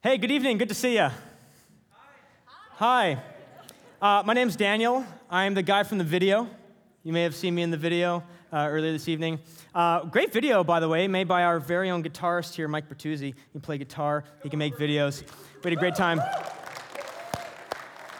Hey, 0.00 0.16
good 0.16 0.30
evening. 0.30 0.58
Good 0.58 0.68
to 0.68 0.76
see 0.76 0.94
you. 0.94 1.08
Hi. 2.76 3.20
Uh, 4.00 4.22
my 4.24 4.32
name's 4.32 4.54
Daniel. 4.54 5.04
I'm 5.28 5.54
the 5.54 5.62
guy 5.64 5.82
from 5.82 5.98
the 5.98 6.04
video. 6.04 6.48
You 7.02 7.12
may 7.12 7.24
have 7.24 7.34
seen 7.34 7.52
me 7.52 7.62
in 7.62 7.72
the 7.72 7.76
video 7.76 8.22
uh, 8.52 8.68
earlier 8.70 8.92
this 8.92 9.08
evening. 9.08 9.40
Uh, 9.74 10.04
great 10.04 10.32
video, 10.32 10.62
by 10.62 10.78
the 10.78 10.88
way, 10.88 11.08
made 11.08 11.26
by 11.26 11.42
our 11.42 11.58
very 11.58 11.90
own 11.90 12.04
guitarist 12.04 12.54
here, 12.54 12.68
Mike 12.68 12.88
Bertuzzi. 12.88 13.34
He 13.52 13.58
play 13.58 13.76
guitar, 13.76 14.22
he 14.44 14.48
can 14.48 14.60
make 14.60 14.76
videos. 14.76 15.22
We 15.64 15.70
had 15.70 15.72
a 15.72 15.80
great 15.80 15.96
time. 15.96 16.20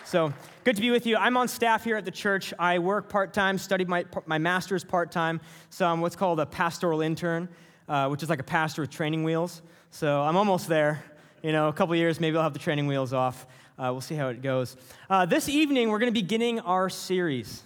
So, 0.05 0.33
good 0.65 0.75
to 0.75 0.83
be 0.83 0.91
with 0.91 1.07
you. 1.07 1.17
I'm 1.17 1.37
on 1.37 1.47
staff 1.47 1.85
here 1.85 1.97
at 1.97 2.05
the 2.05 2.11
church. 2.11 2.53
I 2.59 2.81
work 2.81 3.09
part 3.09 3.33
time, 3.33 3.57
studied 3.57 3.89
my, 3.89 4.05
my 4.27 4.39
master's 4.39 4.83
part 4.83 5.13
time. 5.13 5.41
So, 5.71 5.87
I'm 5.87 6.01
what's 6.01 6.17
called 6.17 6.41
a 6.41 6.47
pastoral 6.47 7.03
intern, 7.03 7.49
uh, 7.89 8.09
which 8.09 8.25
is 8.25 8.29
like 8.29 8.41
a 8.41 8.45
pastor 8.45 8.83
with 8.83 8.91
training 8.91 9.23
wheels. 9.23 9.63
So, 9.93 10.23
I'm 10.23 10.37
almost 10.37 10.67
there. 10.67 11.05
You 11.41 11.53
know, 11.53 11.69
a 11.69 11.73
couple 11.73 11.95
years, 11.95 12.19
maybe 12.19 12.37
I'll 12.37 12.43
have 12.43 12.53
the 12.53 12.59
training 12.59 12.89
wheels 12.89 13.13
off. 13.13 13.47
Uh, 13.79 13.91
we'll 13.93 14.01
see 14.01 14.17
how 14.17 14.27
it 14.27 14.43
goes. 14.43 14.77
Uh, 15.09 15.25
this 15.25 15.49
evening, 15.49 15.89
we're 15.89 16.01
going 16.01 16.13
to 16.13 16.21
be 16.21 16.23
beginning 16.23 16.59
our 16.59 16.91
series. 16.91 17.63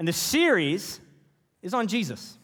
And 0.00 0.08
the 0.08 0.12
series 0.12 0.98
is 1.62 1.74
on 1.74 1.86
Jesus. 1.86 2.36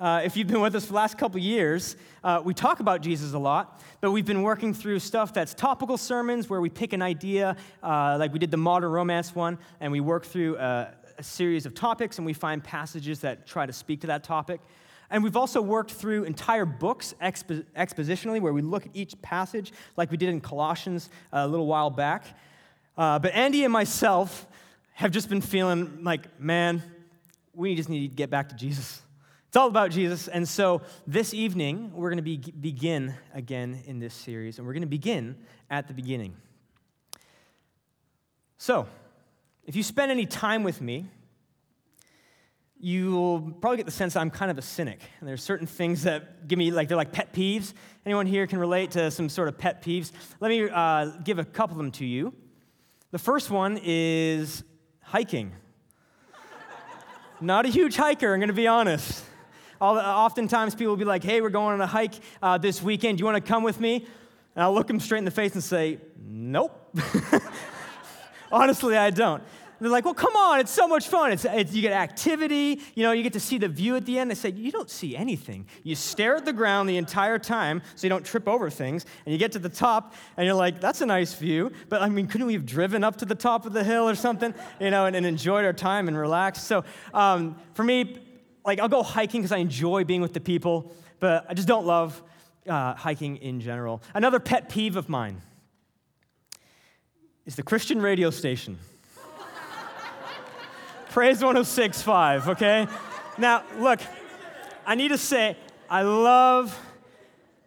Uh, 0.00 0.22
if 0.24 0.36
you've 0.36 0.48
been 0.48 0.60
with 0.60 0.74
us 0.74 0.84
for 0.84 0.88
the 0.88 0.96
last 0.96 1.16
couple 1.16 1.38
years, 1.38 1.94
uh, 2.24 2.42
we 2.44 2.54
talk 2.54 2.80
about 2.80 3.02
Jesus 3.02 3.34
a 3.34 3.38
lot, 3.38 3.80
but 4.00 4.10
we've 4.10 4.26
been 4.26 4.42
working 4.42 4.74
through 4.74 4.98
stuff 4.98 5.32
that's 5.32 5.54
topical 5.54 5.96
sermons 5.96 6.50
where 6.50 6.60
we 6.60 6.68
pick 6.68 6.92
an 6.92 7.00
idea, 7.00 7.56
uh, 7.80 8.16
like 8.18 8.32
we 8.32 8.40
did 8.40 8.50
the 8.50 8.56
modern 8.56 8.90
romance 8.90 9.32
one, 9.32 9.58
and 9.78 9.92
we 9.92 10.00
work 10.00 10.24
through 10.24 10.56
a, 10.56 10.58
uh, 10.58 10.90
a 11.18 11.22
series 11.22 11.66
of 11.66 11.74
topics 11.74 12.18
and 12.18 12.26
we 12.26 12.32
find 12.32 12.62
passages 12.62 13.20
that 13.20 13.44
try 13.44 13.66
to 13.66 13.72
speak 13.72 14.00
to 14.00 14.06
that 14.06 14.22
topic. 14.22 14.60
And 15.10 15.24
we've 15.24 15.36
also 15.36 15.62
worked 15.62 15.92
through 15.92 16.24
entire 16.24 16.66
books 16.66 17.14
expo- 17.22 17.64
expositionally, 17.76 18.40
where 18.40 18.52
we 18.52 18.62
look 18.62 18.86
at 18.86 18.92
each 18.94 19.20
passage, 19.22 19.72
like 19.96 20.10
we 20.10 20.16
did 20.16 20.28
in 20.28 20.40
Colossians 20.40 21.08
a 21.32 21.48
little 21.48 21.66
while 21.66 21.90
back. 21.90 22.26
Uh, 22.96 23.18
but 23.18 23.32
Andy 23.32 23.64
and 23.64 23.72
myself 23.72 24.46
have 24.94 25.10
just 25.10 25.28
been 25.28 25.40
feeling 25.40 26.02
like, 26.02 26.40
man, 26.40 26.82
we 27.54 27.74
just 27.74 27.88
need 27.88 28.08
to 28.08 28.14
get 28.14 28.30
back 28.30 28.48
to 28.50 28.54
Jesus. 28.54 29.00
It's 29.46 29.56
all 29.56 29.68
about 29.68 29.90
Jesus. 29.90 30.28
And 30.28 30.46
so 30.46 30.82
this 31.06 31.32
evening, 31.32 31.92
we're 31.94 32.10
going 32.10 32.18
to 32.18 32.22
be, 32.22 32.36
begin 32.36 33.14
again 33.32 33.82
in 33.86 33.98
this 33.98 34.12
series, 34.12 34.58
and 34.58 34.66
we're 34.66 34.74
going 34.74 34.82
to 34.82 34.86
begin 34.86 35.36
at 35.70 35.88
the 35.88 35.94
beginning. 35.94 36.36
So, 38.58 38.86
if 39.64 39.76
you 39.76 39.82
spend 39.82 40.10
any 40.10 40.26
time 40.26 40.64
with 40.64 40.80
me, 40.80 41.06
you'll 42.80 43.40
probably 43.60 43.76
get 43.76 43.86
the 43.86 43.92
sense 43.92 44.14
I'm 44.16 44.30
kind 44.30 44.50
of 44.50 44.58
a 44.58 44.62
cynic. 44.62 45.00
And 45.20 45.28
there's 45.28 45.42
certain 45.42 45.66
things 45.66 46.04
that 46.04 46.46
give 46.46 46.58
me, 46.58 46.70
like, 46.70 46.88
they're 46.88 46.96
like 46.96 47.12
pet 47.12 47.32
peeves. 47.32 47.72
Anyone 48.06 48.26
here 48.26 48.46
can 48.46 48.58
relate 48.58 48.92
to 48.92 49.10
some 49.10 49.28
sort 49.28 49.48
of 49.48 49.58
pet 49.58 49.82
peeves? 49.82 50.12
Let 50.40 50.48
me 50.48 50.68
uh, 50.68 51.06
give 51.24 51.38
a 51.38 51.44
couple 51.44 51.74
of 51.74 51.78
them 51.78 51.90
to 51.92 52.04
you. 52.04 52.32
The 53.10 53.18
first 53.18 53.50
one 53.50 53.80
is 53.82 54.62
hiking. 55.02 55.52
Not 57.40 57.66
a 57.66 57.68
huge 57.68 57.96
hiker, 57.96 58.34
I'm 58.34 58.40
to 58.40 58.52
be 58.52 58.66
honest. 58.66 59.24
All, 59.80 59.96
oftentimes 59.96 60.74
people 60.74 60.90
will 60.90 60.96
be 60.96 61.04
like, 61.04 61.22
hey, 61.22 61.40
we're 61.40 61.50
going 61.50 61.74
on 61.74 61.80
a 61.80 61.86
hike 61.86 62.14
uh, 62.42 62.58
this 62.58 62.82
weekend. 62.82 63.18
Do 63.18 63.22
you 63.22 63.26
want 63.26 63.44
to 63.44 63.48
come 63.48 63.62
with 63.62 63.80
me? 63.80 64.06
And 64.54 64.62
I'll 64.64 64.74
look 64.74 64.88
them 64.88 64.98
straight 64.98 65.18
in 65.18 65.24
the 65.24 65.30
face 65.30 65.54
and 65.54 65.62
say, 65.62 65.98
nope. 66.20 66.94
Honestly, 68.52 68.96
I 68.96 69.10
don't 69.10 69.42
they're 69.80 69.90
like, 69.90 70.04
well, 70.04 70.14
come 70.14 70.34
on, 70.34 70.60
it's 70.60 70.72
so 70.72 70.88
much 70.88 71.06
fun. 71.08 71.30
It's, 71.32 71.44
it's, 71.44 71.72
you 71.72 71.82
get 71.82 71.92
activity, 71.92 72.80
you 72.94 73.04
know, 73.04 73.12
you 73.12 73.22
get 73.22 73.32
to 73.34 73.40
see 73.40 73.58
the 73.58 73.68
view 73.68 73.96
at 73.96 74.06
the 74.06 74.18
end. 74.18 74.30
They 74.30 74.34
say, 74.34 74.50
you 74.50 74.72
don't 74.72 74.90
see 74.90 75.16
anything. 75.16 75.66
You 75.84 75.94
stare 75.94 76.36
at 76.36 76.44
the 76.44 76.52
ground 76.52 76.88
the 76.88 76.96
entire 76.96 77.38
time 77.38 77.82
so 77.94 78.06
you 78.06 78.08
don't 78.08 78.24
trip 78.24 78.48
over 78.48 78.70
things. 78.70 79.06
And 79.24 79.32
you 79.32 79.38
get 79.38 79.52
to 79.52 79.58
the 79.58 79.68
top 79.68 80.14
and 80.36 80.46
you're 80.46 80.54
like, 80.54 80.80
that's 80.80 81.00
a 81.00 81.06
nice 81.06 81.34
view. 81.34 81.70
But 81.88 82.02
I 82.02 82.08
mean, 82.08 82.26
couldn't 82.26 82.46
we 82.46 82.54
have 82.54 82.66
driven 82.66 83.04
up 83.04 83.16
to 83.18 83.24
the 83.24 83.34
top 83.34 83.66
of 83.66 83.72
the 83.72 83.84
hill 83.84 84.08
or 84.08 84.14
something, 84.14 84.52
you 84.80 84.90
know, 84.90 85.06
and, 85.06 85.14
and 85.14 85.24
enjoyed 85.24 85.64
our 85.64 85.72
time 85.72 86.08
and 86.08 86.18
relaxed? 86.18 86.66
So 86.66 86.84
um, 87.14 87.56
for 87.74 87.84
me, 87.84 88.18
like, 88.64 88.80
I'll 88.80 88.88
go 88.88 89.02
hiking 89.02 89.40
because 89.42 89.52
I 89.52 89.58
enjoy 89.58 90.04
being 90.04 90.20
with 90.20 90.34
the 90.34 90.40
people, 90.40 90.92
but 91.20 91.46
I 91.48 91.54
just 91.54 91.68
don't 91.68 91.86
love 91.86 92.20
uh, 92.68 92.94
hiking 92.94 93.36
in 93.36 93.60
general. 93.60 94.02
Another 94.12 94.40
pet 94.40 94.68
peeve 94.68 94.96
of 94.96 95.08
mine 95.08 95.40
is 97.46 97.56
the 97.56 97.62
Christian 97.62 98.02
radio 98.02 98.28
station. 98.30 98.78
Praise 101.18 101.42
1065, 101.42 102.48
okay? 102.50 102.86
Now, 103.38 103.64
look, 103.76 103.98
I 104.86 104.94
need 104.94 105.08
to 105.08 105.18
say, 105.18 105.56
I 105.90 106.02
love 106.02 106.78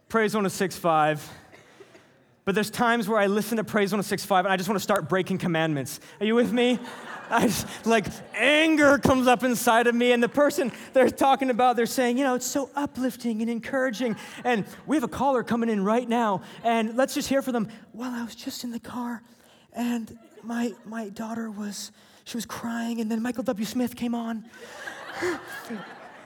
Praise 0.07 0.34
1065, 0.34 1.29
but 2.45 2.56
there's 2.56 2.69
times 2.69 3.09
where 3.09 3.19
I 3.19 3.28
listen 3.28 3.57
to 3.57 3.66
Praise 3.66 3.91
1065 3.91 4.45
and 4.45 4.53
I 4.53 4.56
just 4.56 4.69
want 4.69 4.78
to 4.78 4.81
start 4.81 5.09
breaking 5.09 5.38
commandments. 5.38 6.00
Are 6.22 6.25
you 6.25 6.34
with 6.34 6.53
me? 6.53 6.79
I 7.29 7.47
just, 7.47 7.67
like 7.85 8.06
anger 8.35 8.97
comes 8.97 9.28
up 9.28 9.44
inside 9.44 9.88
of 9.88 9.95
me, 9.95 10.13
and 10.13 10.23
the 10.23 10.29
person 10.29 10.72
they're 10.94 11.09
talking 11.09 11.50
about, 11.50 11.75
they're 11.75 11.85
saying, 11.85 12.18
you 12.18 12.23
know, 12.23 12.35
it's 12.35 12.47
so 12.47 12.69
uplifting 12.73 13.41
and 13.41 13.51
encouraging. 13.51 14.16
And 14.45 14.63
we 14.88 14.95
have 14.95 15.03
a 15.03 15.09
caller 15.09 15.44
coming 15.44 15.68
in 15.68 15.83
right 15.83 16.07
now, 16.07 16.41
and 16.63 16.95
let's 16.95 17.13
just 17.13 17.28
hear 17.28 17.41
from 17.41 17.51
them. 17.51 17.68
Well, 17.91 18.13
I 18.13 18.23
was 18.23 18.33
just 18.33 18.63
in 18.63 18.72
the 18.72 18.79
car, 18.79 19.22
and 19.73 20.18
my 20.41 20.73
my 20.85 21.09
daughter 21.09 21.51
was 21.51 21.91
she 22.31 22.38
was 22.38 22.46
crying, 22.46 23.02
and 23.02 23.12
then 23.12 23.22
Michael 23.22 23.44
W. 23.44 23.66
Smith 23.66 23.94
came 23.94 24.16
on. 24.16 24.46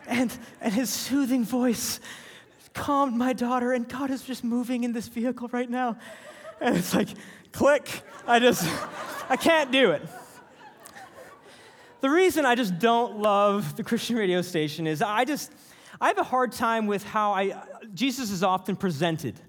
and, 0.08 0.32
and 0.62 0.72
his 0.72 0.92
soothing 0.92 1.44
voice 1.44 2.00
calmed 2.76 3.18
my 3.18 3.34
daughter, 3.34 3.74
and 3.74 3.90
God 3.90 4.12
is 4.12 4.22
just 4.22 4.44
moving 4.44 4.84
in 4.84 4.94
this 4.94 5.08
vehicle 5.08 5.48
right 5.52 5.70
now. 5.70 5.98
And 6.62 6.78
it's 6.78 6.94
like, 6.94 7.08
click. 7.52 7.90
I 8.28 8.38
just, 8.38 8.64
I 9.30 9.36
can't 9.36 9.72
do 9.72 9.92
it. 9.92 10.04
The 12.02 12.10
reason 12.12 12.46
I 12.46 12.54
just 12.54 12.78
don't 12.78 13.18
love 13.18 13.76
the 13.76 13.84
Christian 13.84 14.16
radio 14.16 14.44
station 14.44 14.86
is 14.86 15.02
I 15.02 15.26
just, 15.26 15.52
I 16.00 16.10
have 16.10 16.20
a 16.20 16.24
hard 16.24 16.52
time 16.52 16.86
with 16.86 17.04
how 17.04 17.32
I, 17.32 17.64
Jesus 17.96 18.30
is 18.30 18.44
often 18.44 18.76
presented 18.76 19.40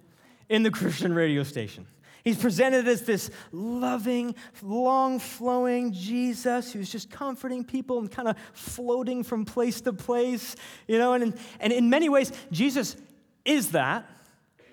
in 0.48 0.62
the 0.62 0.70
Christian 0.70 1.12
radio 1.12 1.42
station. 1.42 1.86
He's 2.26 2.36
presented 2.36 2.88
as 2.88 3.02
this 3.02 3.30
loving, 3.52 4.34
long 4.60 5.20
flowing 5.20 5.92
Jesus 5.92 6.72
who's 6.72 6.90
just 6.90 7.08
comforting 7.08 7.62
people 7.62 8.00
and 8.00 8.10
kind 8.10 8.26
of 8.26 8.36
floating 8.52 9.22
from 9.22 9.44
place 9.44 9.80
to 9.82 9.92
place, 9.92 10.56
you 10.88 10.98
know, 10.98 11.12
and, 11.12 11.38
and 11.60 11.72
in 11.72 11.88
many 11.88 12.08
ways, 12.08 12.32
Jesus 12.50 12.96
is 13.44 13.70
that. 13.70 14.10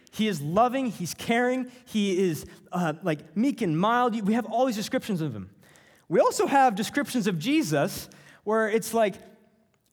He 0.09 0.27
is 0.27 0.41
loving, 0.41 0.87
he's 0.87 1.13
caring, 1.13 1.71
he 1.85 2.17
is 2.27 2.47
uh, 2.71 2.93
like 3.03 3.37
meek 3.37 3.61
and 3.61 3.79
mild. 3.79 4.19
We 4.19 4.33
have 4.33 4.47
all 4.47 4.65
these 4.65 4.75
descriptions 4.75 5.21
of 5.21 5.35
him. 5.35 5.51
We 6.09 6.19
also 6.19 6.47
have 6.47 6.73
descriptions 6.73 7.27
of 7.27 7.37
Jesus 7.37 8.09
where 8.45 8.67
it's 8.67 8.95
like 8.95 9.13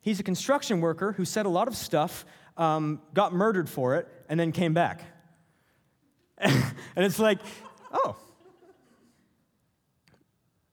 he's 0.00 0.19
a 0.19 0.22
construction 0.22 0.81
worker 0.81 1.12
who 1.12 1.27
said 1.27 1.44
a 1.44 1.50
lot 1.50 1.69
of 1.69 1.77
stuff, 1.77 2.25
um, 2.56 3.03
got 3.12 3.34
murdered 3.34 3.69
for 3.69 3.97
it, 3.97 4.09
and 4.31 4.41
then 4.41 4.50
came 4.50 4.72
back. 4.72 5.03
and 6.97 7.05
it's 7.05 7.19
like, 7.19 7.39
oh, 7.93 8.17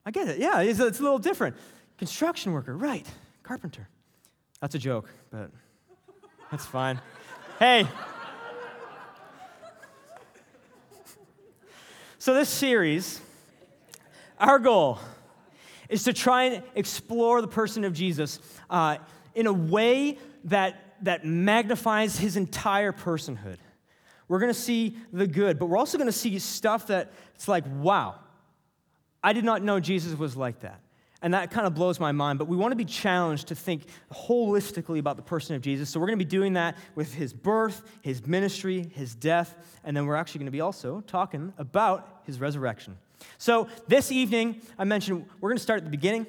I 0.04 0.10
get 0.10 0.28
it. 0.28 0.38
Yeah, 0.38 0.60
it's, 0.60 0.80
it's 0.80 1.00
a 1.00 1.02
little 1.02 1.18
different. 1.18 1.56
Construction 1.98 2.52
worker, 2.52 2.76
right. 2.76 3.06
Carpenter. 3.42 3.88
That's 4.60 4.74
a 4.74 4.78
joke, 4.78 5.10
but 5.30 5.50
that's 6.50 6.64
fine. 6.64 7.00
hey. 7.58 7.86
So, 12.18 12.34
this 12.34 12.48
series, 12.48 13.20
our 14.38 14.58
goal 14.58 14.98
is 15.88 16.04
to 16.04 16.12
try 16.12 16.44
and 16.44 16.62
explore 16.74 17.40
the 17.40 17.48
person 17.48 17.84
of 17.84 17.92
Jesus 17.92 18.40
uh, 18.70 18.96
in 19.34 19.46
a 19.46 19.52
way 19.52 20.18
that, 20.44 20.96
that 21.02 21.24
magnifies 21.24 22.18
his 22.18 22.36
entire 22.36 22.92
personhood. 22.92 23.58
We're 24.28 24.38
going 24.38 24.52
to 24.52 24.58
see 24.58 24.96
the 25.12 25.26
good, 25.26 25.58
but 25.58 25.66
we're 25.66 25.78
also 25.78 25.98
going 25.98 26.08
to 26.08 26.12
see 26.12 26.38
stuff 26.38 26.88
that 26.88 27.12
it's 27.34 27.48
like, 27.48 27.64
wow, 27.78 28.16
I 29.22 29.32
did 29.32 29.44
not 29.44 29.62
know 29.62 29.80
Jesus 29.80 30.16
was 30.16 30.36
like 30.36 30.60
that. 30.60 30.80
And 31.20 31.34
that 31.34 31.50
kind 31.50 31.66
of 31.66 31.74
blows 31.74 31.98
my 31.98 32.12
mind. 32.12 32.38
But 32.38 32.46
we 32.46 32.56
want 32.56 32.70
to 32.70 32.76
be 32.76 32.84
challenged 32.84 33.48
to 33.48 33.56
think 33.56 33.86
holistically 34.12 35.00
about 35.00 35.16
the 35.16 35.22
person 35.22 35.56
of 35.56 35.62
Jesus. 35.62 35.90
So 35.90 35.98
we're 35.98 36.06
going 36.06 36.18
to 36.18 36.24
be 36.24 36.30
doing 36.30 36.52
that 36.52 36.76
with 36.94 37.12
his 37.12 37.32
birth, 37.32 37.82
his 38.02 38.24
ministry, 38.24 38.88
his 38.94 39.16
death, 39.16 39.56
and 39.82 39.96
then 39.96 40.06
we're 40.06 40.14
actually 40.14 40.38
going 40.40 40.46
to 40.46 40.52
be 40.52 40.60
also 40.60 41.00
talking 41.00 41.52
about 41.58 42.22
his 42.24 42.38
resurrection. 42.38 42.96
So 43.38 43.66
this 43.88 44.12
evening, 44.12 44.60
I 44.78 44.84
mentioned 44.84 45.26
we're 45.40 45.50
going 45.50 45.56
to 45.56 45.62
start 45.62 45.78
at 45.78 45.84
the 45.84 45.90
beginning. 45.90 46.26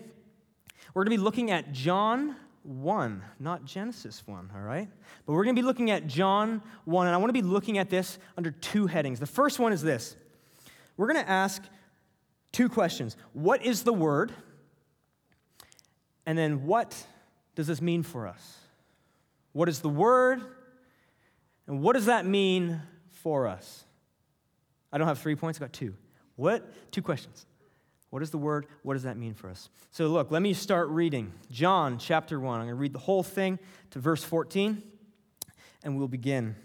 We're 0.95 1.03
going 1.03 1.15
to 1.15 1.19
be 1.19 1.23
looking 1.23 1.51
at 1.51 1.71
John 1.71 2.35
1, 2.69 3.23
not 3.39 3.65
Genesis 3.65 4.21
1, 4.27 4.51
all 4.53 4.61
right? 4.61 4.87
But 5.25 5.33
we're 5.33 5.43
going 5.43 5.55
to 5.55 5.61
be 5.61 5.65
looking 5.65 5.89
at 5.89 6.05
John 6.05 6.61
1, 6.85 7.07
and 7.07 7.15
I 7.15 7.17
want 7.17 7.29
to 7.29 7.33
be 7.33 7.41
looking 7.41 7.79
at 7.79 7.89
this 7.89 8.19
under 8.37 8.51
two 8.51 8.85
headings. 8.85 9.19
The 9.19 9.25
first 9.25 9.57
one 9.57 9.73
is 9.73 9.81
this 9.81 10.15
we're 10.95 11.11
going 11.11 11.23
to 11.23 11.29
ask 11.29 11.63
two 12.51 12.69
questions 12.69 13.17
What 13.33 13.65
is 13.65 13.83
the 13.83 13.93
Word? 13.93 14.31
And 16.27 16.37
then, 16.37 16.65
what 16.65 16.95
does 17.55 17.65
this 17.65 17.81
mean 17.81 18.03
for 18.03 18.27
us? 18.27 18.57
What 19.51 19.67
is 19.67 19.79
the 19.79 19.89
Word? 19.89 20.41
And 21.65 21.81
what 21.81 21.93
does 21.93 22.05
that 22.05 22.25
mean 22.25 22.81
for 23.09 23.47
us? 23.47 23.83
I 24.91 24.99
don't 24.99 25.07
have 25.07 25.19
three 25.19 25.35
points, 25.35 25.57
I've 25.57 25.61
got 25.61 25.73
two. 25.73 25.95
What? 26.35 26.91
Two 26.91 27.01
questions. 27.01 27.47
What 28.09 28.23
is 28.23 28.31
the 28.31 28.37
word? 28.37 28.65
What 28.83 28.95
does 28.95 29.03
that 29.03 29.17
mean 29.17 29.33
for 29.33 29.49
us? 29.49 29.69
So, 29.91 30.07
look, 30.07 30.31
let 30.31 30.41
me 30.41 30.53
start 30.53 30.89
reading. 30.89 31.31
John 31.51 31.97
chapter 31.99 32.39
1. 32.39 32.59
I'm 32.59 32.65
going 32.65 32.69
to 32.69 32.75
read 32.75 32.93
the 32.93 32.99
whole 32.99 33.23
thing 33.23 33.59
to 33.91 33.99
verse 33.99 34.23
14, 34.23 34.81
and 35.83 35.97
we'll 35.97 36.07
begin. 36.07 36.55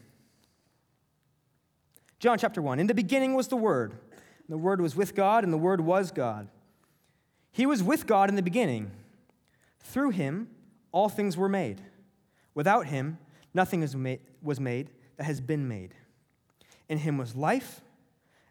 John 2.19 2.38
chapter 2.38 2.62
1. 2.62 2.81
In 2.81 2.87
the 2.87 2.94
beginning 2.94 3.35
was 3.35 3.49
the 3.49 3.56
Word. 3.56 3.93
And 3.93 4.49
the 4.49 4.58
Word 4.58 4.81
was 4.81 4.96
with 4.96 5.14
God, 5.14 5.44
and 5.44 5.52
the 5.52 5.58
Word 5.58 5.82
was 5.82 6.11
God. 6.11 6.49
He 7.52 7.67
was 7.67 7.82
with 7.82 8.06
God 8.06 8.31
in 8.31 8.37
the 8.37 8.43
beginning. 8.43 8.90
Through 9.81 10.11
him, 10.11 10.49
all 10.93 11.08
things 11.08 11.37
were 11.37 11.49
made. 11.49 11.82
Without 12.55 12.87
him, 12.87 13.19
nothing 13.52 13.81
was 14.43 14.61
made 14.61 14.90
that 15.17 15.25
has 15.25 15.40
been 15.40 15.69
made. 15.69 15.94
In 16.88 16.99
him 16.99 17.19
was 17.19 17.37
life 17.37 17.82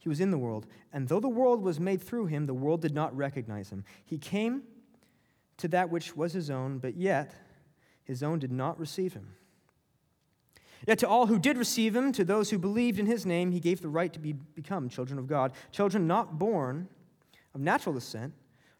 He 0.00 0.08
was 0.08 0.20
in 0.20 0.30
the 0.30 0.38
world, 0.38 0.66
and 0.92 1.06
though 1.06 1.20
the 1.20 1.28
world 1.28 1.62
was 1.62 1.78
made 1.78 2.02
through 2.02 2.26
him, 2.26 2.46
the 2.46 2.54
world 2.54 2.80
did 2.80 2.94
not 2.94 3.14
recognize 3.14 3.70
him. 3.70 3.84
He 4.04 4.18
came 4.18 4.62
to 5.58 5.68
that 5.68 5.90
which 5.90 6.16
was 6.16 6.32
his 6.32 6.50
own, 6.50 6.78
but 6.78 6.96
yet 6.96 7.34
his 8.02 8.22
own 8.22 8.38
did 8.38 8.50
not 8.50 8.80
receive 8.80 9.12
him. 9.12 9.34
Yet 10.86 10.98
to 11.00 11.08
all 11.08 11.26
who 11.26 11.38
did 11.38 11.58
receive 11.58 11.94
him, 11.94 12.12
to 12.12 12.24
those 12.24 12.48
who 12.48 12.58
believed 12.58 12.98
in 12.98 13.04
his 13.04 13.26
name, 13.26 13.52
he 13.52 13.60
gave 13.60 13.82
the 13.82 13.90
right 13.90 14.10
to 14.14 14.18
be, 14.18 14.32
become 14.32 14.88
children 14.88 15.18
of 15.18 15.26
God, 15.26 15.52
children 15.70 16.06
not 16.06 16.38
born 16.38 16.88
of 17.54 17.60
natural 17.60 17.94
descent, 17.94 18.32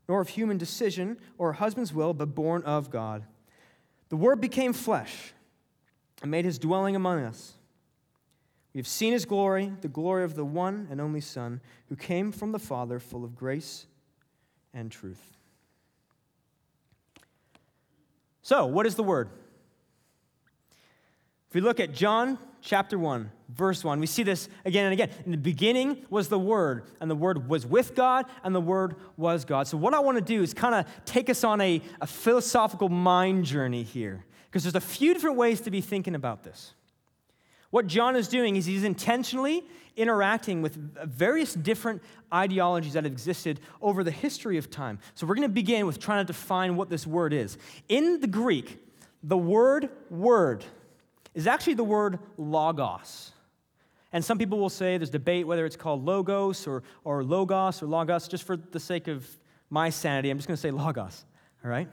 nor 0.08 0.22
of 0.22 0.31
human 0.31 0.56
decision 0.56 1.19
or 1.37 1.52
husband's 1.52 1.93
will, 1.93 2.14
but 2.14 2.34
born 2.34 2.62
of 2.62 2.90
God. 2.90 3.25
The 4.08 4.17
Word 4.17 4.40
became 4.40 4.72
flesh 4.72 5.34
and 6.22 6.31
made 6.31 6.46
his 6.46 6.58
dwelling 6.58 6.96
among 6.96 7.20
us. 7.20 7.58
We 8.72 8.78
have 8.78 8.87
seen 8.87 9.12
his 9.12 9.25
glory, 9.25 9.72
the 9.81 9.88
glory 9.88 10.25
of 10.25 10.34
the 10.34 10.44
one 10.44 10.87
and 10.90 11.00
only 11.00 11.20
Son, 11.20 11.61
who 11.88 11.96
came 11.96 12.31
from 12.31 12.52
the 12.52 12.58
Father, 12.58 13.00
full 13.00 13.25
of 13.25 13.34
grace 13.34 13.87
and 14.72 14.90
truth. 14.90 15.37
So, 18.43 18.67
what 18.67 18.87
is 18.87 18.94
the 18.94 19.02
word? 19.02 19.28
If 21.49 21.55
we 21.55 21.61
look 21.61 21.81
at 21.81 21.93
John 21.93 22.38
chapter 22.61 22.96
1, 22.96 23.28
verse 23.49 23.82
1, 23.82 23.99
we 23.99 24.06
see 24.06 24.22
this 24.22 24.49
again 24.64 24.84
and 24.84 24.93
again. 24.93 25.11
In 25.25 25.32
the 25.32 25.37
beginning 25.37 26.06
was 26.08 26.28
the 26.28 26.38
Word, 26.38 26.84
and 27.00 27.11
the 27.11 27.17
Word 27.17 27.49
was 27.49 27.67
with 27.67 27.96
God, 27.96 28.26
and 28.44 28.55
the 28.55 28.61
Word 28.61 28.94
was 29.17 29.44
God. 29.44 29.67
So, 29.67 29.76
what 29.76 29.93
I 29.93 29.99
want 29.99 30.17
to 30.17 30.22
do 30.22 30.44
is 30.44 30.55
kind 30.55 30.76
of 30.76 30.87
take 31.05 31.28
us 31.28 31.43
on 31.43 31.61
a, 31.61 31.82
a 32.00 32.06
philosophical 32.06 32.88
mind 32.88 33.46
journey 33.46 33.82
here, 33.82 34.25
because 34.44 34.62
there's 34.62 34.76
a 34.76 34.81
few 34.81 35.12
different 35.12 35.37
ways 35.37 35.61
to 35.62 35.72
be 35.72 35.81
thinking 35.81 36.14
about 36.14 36.44
this. 36.44 36.75
What 37.70 37.87
John 37.87 38.17
is 38.17 38.28
doing 38.28 38.56
is 38.56 38.67
he's 38.67 38.84
intentionally 38.84 39.64
interacting 39.96 40.62
with 40.62 40.76
various 41.08 41.55
different 41.55 42.02
ideologies 42.32 42.94
that 42.94 43.05
have 43.05 43.12
existed 43.12 43.61
over 43.81 44.02
the 44.02 44.11
history 44.11 44.56
of 44.56 44.70
time. 44.70 44.99
So 45.14 45.26
we're 45.26 45.34
going 45.34 45.49
to 45.49 45.52
begin 45.52 45.87
with 45.87 45.99
trying 45.99 46.25
to 46.25 46.32
define 46.32 46.76
what 46.76 46.88
this 46.88 47.06
word 47.06 47.32
is. 47.32 47.58
In 47.88 48.20
the 48.20 48.26
Greek, 48.26 48.78
the 49.22 49.38
word 49.38 49.90
word 50.11 50.64
is 51.34 51.46
actually 51.46 51.75
the 51.75 51.84
word 51.84 52.19
logos. 52.37 53.32
And 54.12 54.25
some 54.25 54.38
people 54.38 54.58
will 54.58 54.70
say 54.70 54.99
there's 54.99 55.11
debate 55.11 55.46
whether 55.46 55.64
it's 55.64 55.76
called 55.76 56.05
logos 56.05 56.67
or, 56.67 56.82
or 57.05 57.22
logos 57.22 57.82
or 57.82 57.87
logos. 57.87 58.26
Just 58.26 58.44
for 58.44 58.56
the 58.56 58.81
sake 58.81 59.06
of 59.06 59.28
my 59.69 59.90
sanity, 59.90 60.31
I'm 60.31 60.38
just 60.38 60.49
going 60.49 60.56
to 60.56 60.61
say 60.61 60.72
logos, 60.72 61.25
all 61.64 61.70
right? 61.70 61.88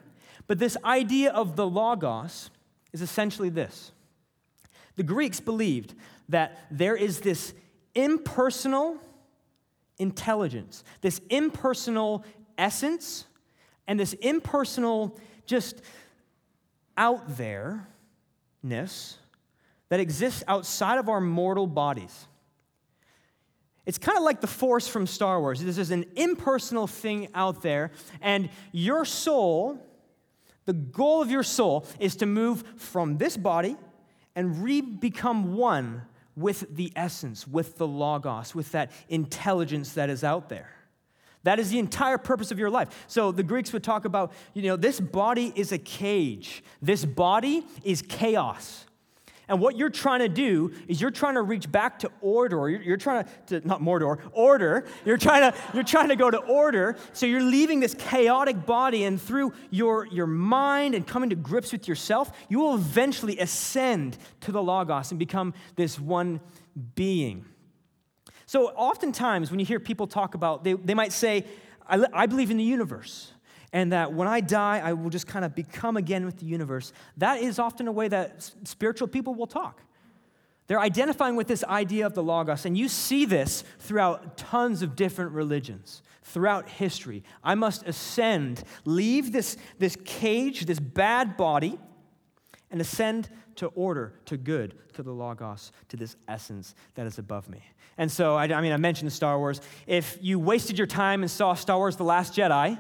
But 0.47 0.57
this 0.57 0.77
idea 0.83 1.31
of 1.31 1.55
the 1.55 1.67
logos 1.67 2.49
is 2.93 3.01
essentially 3.03 3.49
this 3.49 3.91
the 4.97 5.03
Greeks 5.03 5.39
believed 5.39 5.93
that 6.27 6.59
there 6.69 6.95
is 6.95 7.21
this 7.21 7.53
impersonal 7.95 8.97
intelligence, 9.97 10.83
this 11.01 11.21
impersonal 11.29 12.25
essence, 12.57 13.25
and 13.87 13.99
this 13.99 14.13
impersonal, 14.13 15.17
just 15.45 15.81
out 16.97 17.37
there 17.37 17.87
ness 18.61 19.17
that 19.89 19.99
exists 19.99 20.43
outside 20.47 20.97
of 20.97 21.07
our 21.07 21.21
mortal 21.21 21.67
bodies. 21.67 22.27
It's 23.85 23.97
kind 23.97 24.17
of 24.17 24.23
like 24.23 24.41
the 24.41 24.47
force 24.47 24.87
from 24.87 25.07
Star 25.07 25.39
Wars. 25.39 25.63
This 25.63 25.77
is 25.77 25.91
an 25.91 26.05
impersonal 26.17 26.87
thing 26.87 27.29
out 27.33 27.61
there, 27.61 27.91
and 28.19 28.49
your 28.73 29.05
soul, 29.05 29.79
the 30.65 30.73
goal 30.73 31.21
of 31.21 31.31
your 31.31 31.43
soul, 31.43 31.85
is 31.99 32.17
to 32.17 32.25
move 32.25 32.63
from 32.75 33.17
this 33.17 33.37
body 33.37 33.77
and 34.37 34.63
re 34.63 34.79
become 34.79 35.55
one 35.55 36.03
with 36.37 36.73
the 36.73 36.93
essence, 36.95 37.47
with 37.47 37.77
the 37.77 37.87
Logos, 37.87 38.53
with 38.53 38.71
that 38.71 38.91
intelligence 39.09 39.93
that 39.93 40.09
is 40.11 40.23
out 40.23 40.47
there. 40.47 40.69
That 41.43 41.59
is 41.59 41.71
the 41.71 41.79
entire 41.79 42.19
purpose 42.19 42.51
of 42.51 42.59
your 42.59 42.69
life. 42.69 43.05
So 43.07 43.31
the 43.31 43.41
Greeks 43.41 43.73
would 43.73 43.83
talk 43.83 44.05
about, 44.05 44.31
you 44.53 44.61
know, 44.61 44.75
this 44.75 44.99
body 44.99 45.51
is 45.55 45.71
a 45.71 45.77
cage, 45.79 46.63
this 46.81 47.03
body 47.03 47.65
is 47.83 48.03
chaos. 48.03 48.85
And 49.49 49.61
what 49.61 49.77
you're 49.77 49.89
trying 49.89 50.19
to 50.19 50.27
do 50.27 50.73
is 50.87 50.99
you're 50.99 51.11
trying 51.11 51.35
to 51.35 51.41
reach 51.41 51.71
back 51.71 51.99
to 51.99 52.11
order. 52.19 52.69
You're, 52.69 52.81
you're 52.81 52.97
trying 52.97 53.25
to, 53.47 53.59
to, 53.61 53.67
not 53.67 53.81
Mordor, 53.81 54.19
order. 54.33 54.85
You're 55.05 55.17
trying 55.17 55.51
to, 55.51 55.57
you're 55.73 55.83
trying 55.83 56.09
to 56.09 56.17
go 56.17 56.29
to 56.29 56.37
order. 56.37 56.97
So 57.13 57.25
you're 57.25 57.41
leaving 57.41 57.79
this 57.79 57.93
chaotic 57.93 58.65
body, 58.65 59.05
and 59.05 59.21
through 59.21 59.53
your, 59.69 60.05
your 60.07 60.27
mind 60.27 60.95
and 60.95 61.07
coming 61.07 61.29
to 61.29 61.35
grips 61.35 61.71
with 61.71 61.87
yourself, 61.87 62.31
you 62.49 62.59
will 62.59 62.75
eventually 62.75 63.39
ascend 63.39 64.17
to 64.41 64.51
the 64.51 64.61
Logos 64.61 65.11
and 65.11 65.19
become 65.19 65.53
this 65.75 65.97
one 65.97 66.41
being. 66.95 67.45
So 68.45 68.67
oftentimes 68.69 69.49
when 69.49 69.59
you 69.59 69.65
hear 69.65 69.79
people 69.79 70.07
talk 70.07 70.35
about, 70.35 70.63
they, 70.63 70.73
they 70.73 70.93
might 70.93 71.13
say, 71.13 71.45
I, 71.87 72.05
I 72.13 72.25
believe 72.25 72.51
in 72.51 72.57
the 72.57 72.63
universe 72.63 73.31
and 73.73 73.91
that 73.91 74.13
when 74.13 74.27
I 74.27 74.39
die, 74.41 74.79
I 74.83 74.93
will 74.93 75.09
just 75.09 75.27
kind 75.27 75.43
of 75.43 75.53
become 75.55 75.97
again 75.97 76.25
with 76.25 76.37
the 76.37 76.45
universe. 76.45 76.93
That 77.17 77.41
is 77.41 77.59
often 77.59 77.87
a 77.87 77.91
way 77.91 78.07
that 78.07 78.49
spiritual 78.63 79.07
people 79.07 79.33
will 79.33 79.47
talk. 79.47 79.81
They're 80.67 80.79
identifying 80.79 81.35
with 81.35 81.47
this 81.47 81.63
idea 81.63 82.05
of 82.05 82.13
the 82.13 82.23
Logos, 82.23 82.65
and 82.65 82.77
you 82.77 82.89
see 82.89 83.25
this 83.25 83.63
throughout 83.79 84.37
tons 84.37 84.81
of 84.81 84.95
different 84.95 85.31
religions, 85.31 86.01
throughout 86.23 86.67
history. 86.67 87.23
I 87.43 87.55
must 87.55 87.87
ascend, 87.87 88.63
leave 88.83 89.31
this, 89.31 89.55
this 89.79 89.97
cage, 90.03 90.65
this 90.65 90.79
bad 90.79 91.37
body, 91.37 91.79
and 92.69 92.81
ascend 92.81 93.29
to 93.55 93.67
order, 93.67 94.13
to 94.25 94.35
good, 94.35 94.75
to 94.93 95.03
the 95.03 95.11
Logos, 95.11 95.71
to 95.87 95.95
this 95.95 96.17
essence 96.27 96.75
that 96.95 97.07
is 97.07 97.17
above 97.17 97.49
me. 97.49 97.63
And 97.97 98.11
so, 98.11 98.35
I, 98.35 98.43
I 98.43 98.61
mean, 98.61 98.73
I 98.73 98.77
mentioned 98.77 99.11
Star 99.13 99.39
Wars. 99.39 99.61
If 99.87 100.17
you 100.21 100.37
wasted 100.37 100.77
your 100.77 100.85
time 100.85 101.21
and 101.21 101.31
saw 101.31 101.53
Star 101.53 101.77
Wars 101.77 101.95
The 101.95 102.03
Last 102.03 102.35
Jedi, 102.35 102.77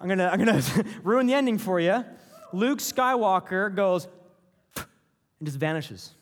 I'm 0.00 0.08
gonna, 0.08 0.28
I'm 0.32 0.38
gonna 0.38 0.62
ruin 1.02 1.26
the 1.26 1.34
ending 1.34 1.58
for 1.58 1.80
you. 1.80 2.04
Luke 2.52 2.78
Skywalker 2.78 3.74
goes 3.74 4.06
and 4.76 4.86
just 5.44 5.58
vanishes. 5.58 6.12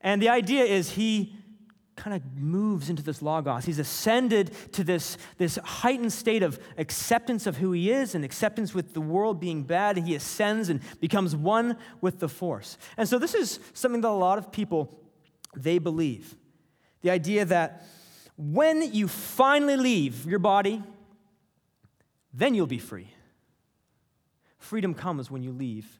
And 0.00 0.20
the 0.20 0.28
idea 0.28 0.64
is 0.64 0.90
he 0.90 1.34
kind 1.96 2.16
of 2.16 2.36
moves 2.36 2.88
into 2.90 3.02
this 3.02 3.22
logos. 3.22 3.64
He's 3.64 3.78
ascended 3.78 4.50
to 4.72 4.82
this, 4.82 5.18
this 5.38 5.56
heightened 5.56 6.12
state 6.12 6.42
of 6.42 6.58
acceptance 6.78 7.46
of 7.46 7.58
who 7.58 7.72
he 7.72 7.90
is 7.90 8.14
and 8.14 8.24
acceptance 8.24 8.74
with 8.74 8.94
the 8.94 9.00
world 9.00 9.38
being 9.38 9.62
bad. 9.62 9.98
He 9.98 10.14
ascends 10.14 10.68
and 10.68 10.80
becomes 11.00 11.36
one 11.36 11.76
with 12.00 12.18
the 12.18 12.28
force. 12.28 12.78
And 12.96 13.08
so 13.08 13.18
this 13.18 13.34
is 13.34 13.60
something 13.74 14.00
that 14.00 14.08
a 14.08 14.10
lot 14.10 14.38
of 14.38 14.50
people 14.50 14.98
they 15.54 15.78
believe. 15.78 16.34
The 17.02 17.10
idea 17.10 17.44
that 17.44 17.84
when 18.36 18.92
you 18.92 19.06
finally 19.06 19.76
leave 19.76 20.24
your 20.26 20.38
body, 20.38 20.82
then 22.32 22.54
you'll 22.54 22.66
be 22.66 22.78
free. 22.78 23.08
Freedom 24.58 24.94
comes 24.94 25.30
when 25.30 25.42
you 25.42 25.52
leave 25.52 25.98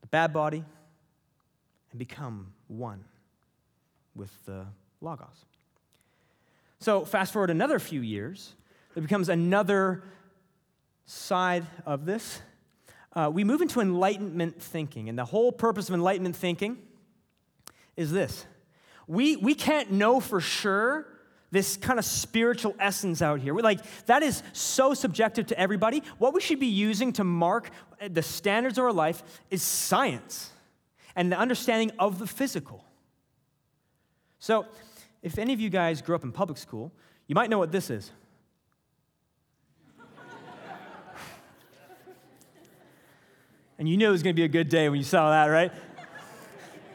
the 0.00 0.06
bad 0.06 0.32
body 0.32 0.64
and 1.90 1.98
become 1.98 2.52
one 2.68 3.04
with 4.14 4.30
the 4.44 4.66
Logos. 5.00 5.44
So, 6.80 7.04
fast 7.04 7.32
forward 7.32 7.50
another 7.50 7.78
few 7.78 8.00
years, 8.00 8.54
there 8.94 9.02
becomes 9.02 9.28
another 9.28 10.04
side 11.06 11.66
of 11.86 12.04
this. 12.04 12.40
Uh, 13.14 13.30
we 13.32 13.42
move 13.42 13.62
into 13.62 13.80
enlightenment 13.80 14.62
thinking, 14.62 15.08
and 15.08 15.18
the 15.18 15.24
whole 15.24 15.50
purpose 15.50 15.88
of 15.88 15.94
enlightenment 15.94 16.36
thinking 16.36 16.78
is 17.96 18.12
this 18.12 18.46
we, 19.08 19.36
we 19.36 19.54
can't 19.54 19.90
know 19.90 20.20
for 20.20 20.40
sure 20.40 21.06
this 21.50 21.76
kind 21.76 21.98
of 21.98 22.04
spiritual 22.04 22.74
essence 22.78 23.22
out 23.22 23.40
here. 23.40 23.54
Like, 23.54 23.80
that 24.06 24.22
is 24.22 24.42
so 24.52 24.94
subjective 24.94 25.46
to 25.46 25.58
everybody. 25.58 26.02
What 26.18 26.34
we 26.34 26.40
should 26.40 26.60
be 26.60 26.66
using 26.66 27.12
to 27.14 27.24
mark 27.24 27.70
uh, 28.00 28.08
the 28.10 28.22
standards 28.22 28.78
of 28.78 28.84
our 28.84 28.92
life 28.92 29.22
is 29.50 29.62
science 29.62 30.50
and 31.16 31.32
the 31.32 31.38
understanding 31.38 31.90
of 31.98 32.18
the 32.18 32.26
physical. 32.26 32.84
So, 34.38 34.66
if 35.22 35.38
any 35.38 35.52
of 35.52 35.60
you 35.60 35.70
guys 35.70 36.02
grew 36.02 36.14
up 36.14 36.22
in 36.22 36.32
public 36.32 36.58
school, 36.58 36.92
you 37.26 37.34
might 37.34 37.50
know 37.50 37.58
what 37.58 37.72
this 37.72 37.90
is. 37.90 38.12
and 43.78 43.88
you 43.88 43.96
knew 43.96 44.08
it 44.08 44.12
was 44.12 44.22
going 44.22 44.36
to 44.36 44.40
be 44.40 44.44
a 44.44 44.48
good 44.48 44.68
day 44.68 44.88
when 44.88 44.98
you 44.98 45.04
saw 45.04 45.30
that, 45.30 45.46
right? 45.46 45.72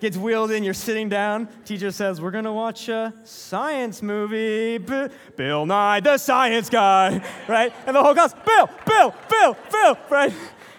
Gets 0.03 0.17
wheeled 0.17 0.51
in, 0.51 0.65
you're 0.65 0.73
sitting 0.73 1.07
down. 1.07 1.47
Teacher 1.63 1.89
says, 1.89 2.19
We're 2.19 2.31
going 2.31 2.43
to 2.43 2.51
watch 2.51 2.89
a 2.89 3.13
science 3.23 4.01
movie. 4.01 4.77
B- 4.77 5.07
Bill 5.37 5.65
Nye, 5.65 6.01
the 6.01 6.17
science 6.17 6.69
guy, 6.69 7.25
right? 7.47 7.73
And 7.87 7.95
the 7.95 8.03
whole 8.03 8.13
class, 8.13 8.35
Bill, 8.45 8.69
Bill, 8.85 9.15
Bill, 9.29 9.57
Bill, 9.71 9.97
right? 10.09 10.33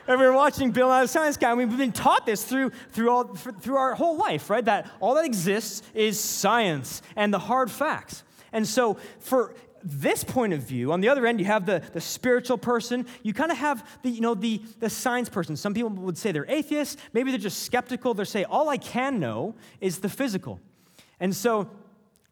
And 0.06 0.20
we 0.20 0.26
are 0.26 0.32
watching 0.34 0.72
Bill 0.72 0.88
Nye, 0.88 1.00
the 1.00 1.08
science 1.08 1.38
guy, 1.38 1.48
and 1.48 1.58
we've 1.58 1.74
been 1.74 1.90
taught 1.90 2.26
this 2.26 2.44
through, 2.44 2.70
through, 2.90 3.10
all, 3.10 3.24
through 3.24 3.76
our 3.76 3.94
whole 3.94 4.18
life, 4.18 4.50
right? 4.50 4.62
That 4.62 4.90
all 5.00 5.14
that 5.14 5.24
exists 5.24 5.82
is 5.94 6.20
science 6.20 7.00
and 7.16 7.32
the 7.32 7.38
hard 7.38 7.70
facts. 7.70 8.24
And 8.52 8.68
so, 8.68 8.98
for 9.20 9.54
this 9.84 10.24
point 10.24 10.54
of 10.54 10.62
view, 10.62 10.92
on 10.92 11.00
the 11.00 11.08
other 11.10 11.26
end, 11.26 11.38
you 11.38 11.46
have 11.46 11.66
the, 11.66 11.82
the 11.92 12.00
spiritual 12.00 12.56
person. 12.56 13.06
You 13.22 13.34
kind 13.34 13.52
of 13.52 13.58
have 13.58 13.86
the, 14.02 14.10
you 14.10 14.22
know, 14.22 14.34
the, 14.34 14.62
the 14.80 14.88
science 14.88 15.28
person. 15.28 15.56
Some 15.56 15.74
people 15.74 15.90
would 15.90 16.16
say 16.16 16.32
they're 16.32 16.48
atheists. 16.48 16.96
Maybe 17.12 17.30
they're 17.30 17.38
just 17.38 17.64
skeptical. 17.64 18.14
They 18.14 18.24
say, 18.24 18.44
all 18.44 18.70
I 18.70 18.78
can 18.78 19.20
know 19.20 19.54
is 19.80 19.98
the 19.98 20.08
physical. 20.08 20.58
And 21.20 21.36
so 21.36 21.68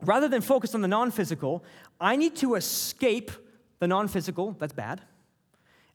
rather 0.00 0.28
than 0.28 0.40
focus 0.40 0.74
on 0.74 0.80
the 0.80 0.88
non 0.88 1.10
physical, 1.10 1.62
I 2.00 2.16
need 2.16 2.36
to 2.36 2.54
escape 2.54 3.30
the 3.78 3.86
non 3.86 4.08
physical, 4.08 4.56
that's 4.58 4.72
bad, 4.72 5.02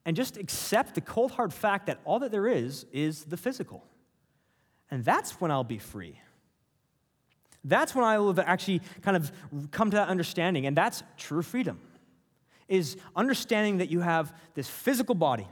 and 0.05 0.15
just 0.15 0.37
accept 0.37 0.95
the 0.95 1.01
cold 1.01 1.31
hard 1.31 1.53
fact 1.53 1.87
that 1.87 1.99
all 2.05 2.19
that 2.19 2.31
there 2.31 2.47
is 2.47 2.85
is 2.91 3.25
the 3.25 3.37
physical. 3.37 3.83
And 4.91 5.03
that's 5.03 5.41
when 5.41 5.51
I'll 5.51 5.63
be 5.63 5.79
free. 5.79 6.19
That's 7.67 7.93
when 7.93 8.05
I 8.05 8.17
will 8.17 8.27
have 8.27 8.39
actually 8.39 8.81
kind 9.01 9.17
of 9.17 9.31
come 9.71 9.91
to 9.91 9.97
that 9.97 10.07
understanding, 10.07 10.65
and 10.65 10.75
that's 10.75 11.03
true 11.17 11.41
freedom. 11.41 11.79
Is 12.67 12.97
understanding 13.15 13.77
that 13.77 13.89
you 13.89 14.01
have 14.01 14.33
this 14.53 14.69
physical 14.69 15.15
body. 15.15 15.47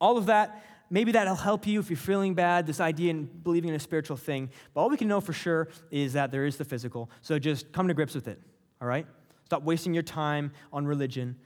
All 0.00 0.18
of 0.18 0.26
that, 0.26 0.62
maybe 0.90 1.12
that'll 1.12 1.34
help 1.34 1.66
you 1.66 1.80
if 1.80 1.88
you're 1.88 1.96
feeling 1.96 2.34
bad, 2.34 2.66
this 2.66 2.80
idea 2.80 3.10
and 3.10 3.42
believing 3.44 3.70
in 3.70 3.76
a 3.76 3.80
spiritual 3.80 4.16
thing. 4.16 4.50
But 4.74 4.82
all 4.82 4.90
we 4.90 4.96
can 4.96 5.08
know 5.08 5.20
for 5.20 5.32
sure 5.32 5.68
is 5.90 6.12
that 6.14 6.30
there 6.30 6.44
is 6.44 6.56
the 6.56 6.64
physical. 6.64 7.10
So 7.22 7.38
just 7.38 7.72
come 7.72 7.88
to 7.88 7.94
grips 7.94 8.14
with 8.14 8.28
it, 8.28 8.40
all 8.80 8.88
right? 8.88 9.06
Stop 9.44 9.62
wasting 9.62 9.94
your 9.94 10.02
time 10.02 10.52
on 10.72 10.86
religion. 10.86 11.36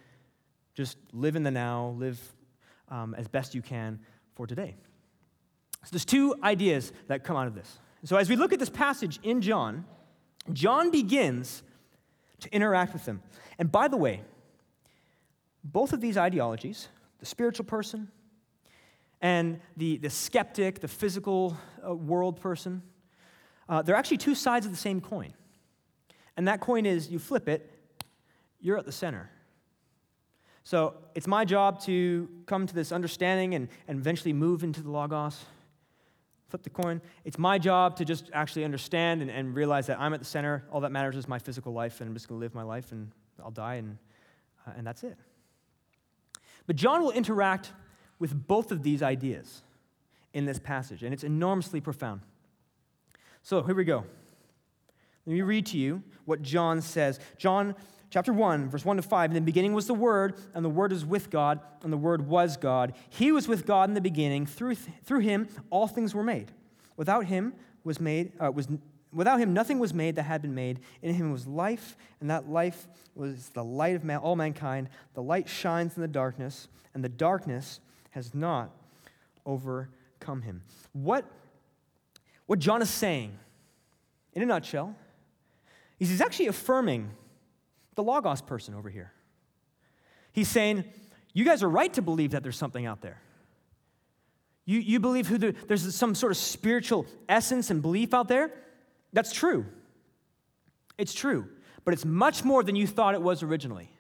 Just 0.74 0.96
live 1.12 1.36
in 1.36 1.42
the 1.42 1.50
now, 1.50 1.94
live 1.98 2.20
um, 2.88 3.14
as 3.16 3.28
best 3.28 3.54
you 3.54 3.62
can 3.62 4.00
for 4.34 4.46
today. 4.46 4.74
So 5.84 5.90
there's 5.92 6.04
two 6.04 6.34
ideas 6.42 6.92
that 7.06 7.24
come 7.24 7.36
out 7.36 7.46
of 7.46 7.54
this. 7.54 7.78
So, 8.04 8.16
as 8.16 8.28
we 8.28 8.36
look 8.36 8.52
at 8.52 8.58
this 8.58 8.70
passage 8.70 9.18
in 9.22 9.40
John, 9.40 9.84
John 10.52 10.90
begins 10.90 11.62
to 12.40 12.54
interact 12.54 12.92
with 12.92 13.04
them. 13.04 13.22
And 13.58 13.70
by 13.70 13.88
the 13.88 13.96
way, 13.96 14.22
both 15.64 15.92
of 15.92 16.00
these 16.00 16.16
ideologies, 16.16 16.88
the 17.18 17.26
spiritual 17.26 17.64
person 17.64 18.08
and 19.20 19.60
the, 19.76 19.96
the 19.96 20.10
skeptic, 20.10 20.80
the 20.80 20.88
physical 20.88 21.56
uh, 21.86 21.94
world 21.94 22.40
person, 22.40 22.82
uh, 23.68 23.82
they're 23.82 23.96
actually 23.96 24.18
two 24.18 24.34
sides 24.34 24.66
of 24.66 24.72
the 24.72 24.78
same 24.78 25.00
coin. 25.00 25.32
And 26.36 26.46
that 26.46 26.60
coin 26.60 26.86
is 26.86 27.08
you 27.08 27.18
flip 27.18 27.48
it, 27.48 27.72
you're 28.60 28.78
at 28.78 28.84
the 28.84 28.92
center. 28.92 29.30
So 30.62 30.94
it's 31.14 31.26
my 31.26 31.44
job 31.44 31.80
to 31.82 32.28
come 32.46 32.66
to 32.66 32.74
this 32.74 32.92
understanding 32.92 33.54
and, 33.54 33.68
and 33.88 33.98
eventually 33.98 34.32
move 34.32 34.62
into 34.62 34.82
the 34.82 34.90
Logos 34.90 35.44
flip 36.48 36.62
the 36.62 36.70
coin. 36.70 37.00
It's 37.24 37.38
my 37.38 37.58
job 37.58 37.96
to 37.96 38.04
just 38.04 38.30
actually 38.32 38.64
understand 38.64 39.22
and, 39.22 39.30
and 39.30 39.54
realize 39.54 39.86
that 39.88 39.98
I'm 40.00 40.14
at 40.14 40.20
the 40.20 40.26
center. 40.26 40.64
All 40.70 40.80
that 40.80 40.92
matters 40.92 41.16
is 41.16 41.26
my 41.26 41.38
physical 41.38 41.72
life, 41.72 42.00
and 42.00 42.08
I'm 42.08 42.14
just 42.14 42.28
going 42.28 42.38
to 42.38 42.44
live 42.44 42.54
my 42.54 42.62
life, 42.62 42.92
and 42.92 43.10
I'll 43.42 43.50
die, 43.50 43.74
and, 43.76 43.98
uh, 44.66 44.72
and 44.76 44.86
that's 44.86 45.02
it. 45.02 45.16
But 46.66 46.76
John 46.76 47.02
will 47.02 47.12
interact 47.12 47.72
with 48.18 48.46
both 48.46 48.72
of 48.72 48.82
these 48.82 49.02
ideas 49.02 49.62
in 50.32 50.44
this 50.44 50.58
passage, 50.58 51.02
and 51.02 51.12
it's 51.12 51.24
enormously 51.24 51.80
profound. 51.80 52.20
So 53.42 53.62
here 53.62 53.74
we 53.74 53.84
go. 53.84 54.04
Let 55.26 55.32
me 55.32 55.42
read 55.42 55.66
to 55.66 55.78
you 55.78 56.02
what 56.24 56.42
John 56.42 56.80
says. 56.80 57.18
John 57.36 57.74
chapter 58.10 58.32
1, 58.32 58.70
verse 58.70 58.84
1 58.84 58.96
to 58.96 59.02
5. 59.02 59.30
In 59.30 59.34
the 59.34 59.40
beginning 59.40 59.72
was 59.72 59.86
the 59.86 59.94
Word, 59.94 60.34
and 60.54 60.64
the 60.64 60.70
Word 60.70 60.92
was 60.92 61.04
with 61.04 61.30
God, 61.30 61.60
and 61.82 61.92
the 61.92 61.96
Word 61.96 62.26
was 62.26 62.56
God. 62.56 62.94
He 63.10 63.32
was 63.32 63.48
with 63.48 63.66
God 63.66 63.88
in 63.88 63.94
the 63.94 64.00
beginning. 64.00 64.46
Through, 64.46 64.76
through 65.04 65.20
him, 65.20 65.48
all 65.70 65.86
things 65.86 66.14
were 66.14 66.22
made. 66.22 66.52
Without 66.96 67.26
him, 67.26 67.52
was 67.84 68.00
made, 68.00 68.32
uh, 68.40 68.50
was, 68.50 68.68
without 69.12 69.38
him, 69.38 69.54
nothing 69.54 69.78
was 69.78 69.94
made 69.94 70.16
that 70.16 70.24
had 70.24 70.42
been 70.42 70.54
made. 70.54 70.80
In 71.02 71.14
him 71.14 71.30
was 71.32 71.46
life, 71.46 71.96
and 72.20 72.30
that 72.30 72.48
life 72.48 72.88
was 73.14 73.50
the 73.50 73.64
light 73.64 73.96
of 73.96 74.04
man, 74.04 74.18
all 74.18 74.36
mankind. 74.36 74.88
The 75.14 75.22
light 75.22 75.48
shines 75.48 75.96
in 75.96 76.02
the 76.02 76.08
darkness, 76.08 76.68
and 76.94 77.04
the 77.04 77.08
darkness 77.08 77.80
has 78.10 78.34
not 78.34 78.70
overcome 79.44 80.42
him. 80.42 80.62
What, 80.92 81.24
what 82.46 82.58
John 82.58 82.82
is 82.82 82.90
saying, 82.90 83.38
in 84.32 84.42
a 84.42 84.46
nutshell, 84.46 84.96
is 86.00 86.10
he's 86.10 86.20
actually 86.20 86.48
affirming 86.48 87.10
the 87.96 88.02
Logos 88.02 88.40
person 88.40 88.74
over 88.74 88.88
here. 88.88 89.12
He's 90.32 90.48
saying, 90.48 90.84
You 91.32 91.44
guys 91.44 91.62
are 91.62 91.68
right 91.68 91.92
to 91.94 92.02
believe 92.02 92.30
that 92.30 92.42
there's 92.42 92.56
something 92.56 92.86
out 92.86 93.00
there. 93.00 93.20
You, 94.64 94.80
you 94.80 95.00
believe 95.00 95.26
who 95.26 95.38
the, 95.38 95.54
there's 95.66 95.94
some 95.94 96.14
sort 96.14 96.32
of 96.32 96.36
spiritual 96.36 97.06
essence 97.28 97.70
and 97.70 97.82
belief 97.82 98.14
out 98.14 98.28
there? 98.28 98.52
That's 99.12 99.32
true. 99.32 99.66
It's 100.98 101.14
true. 101.14 101.46
But 101.84 101.94
it's 101.94 102.04
much 102.04 102.44
more 102.44 102.62
than 102.62 102.76
you 102.76 102.86
thought 102.86 103.14
it 103.14 103.22
was 103.22 103.42
originally. 103.42 103.90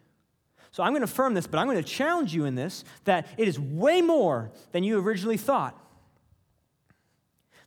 So 0.72 0.82
I'm 0.82 0.90
going 0.90 1.00
to 1.00 1.04
affirm 1.04 1.34
this, 1.34 1.46
but 1.46 1.58
I'm 1.58 1.66
going 1.66 1.82
to 1.82 1.88
challenge 1.88 2.34
you 2.34 2.44
in 2.44 2.54
this 2.54 2.84
that 3.04 3.28
it 3.38 3.48
is 3.48 3.58
way 3.58 4.02
more 4.02 4.50
than 4.72 4.84
you 4.84 4.98
originally 4.98 5.36
thought. 5.36 5.80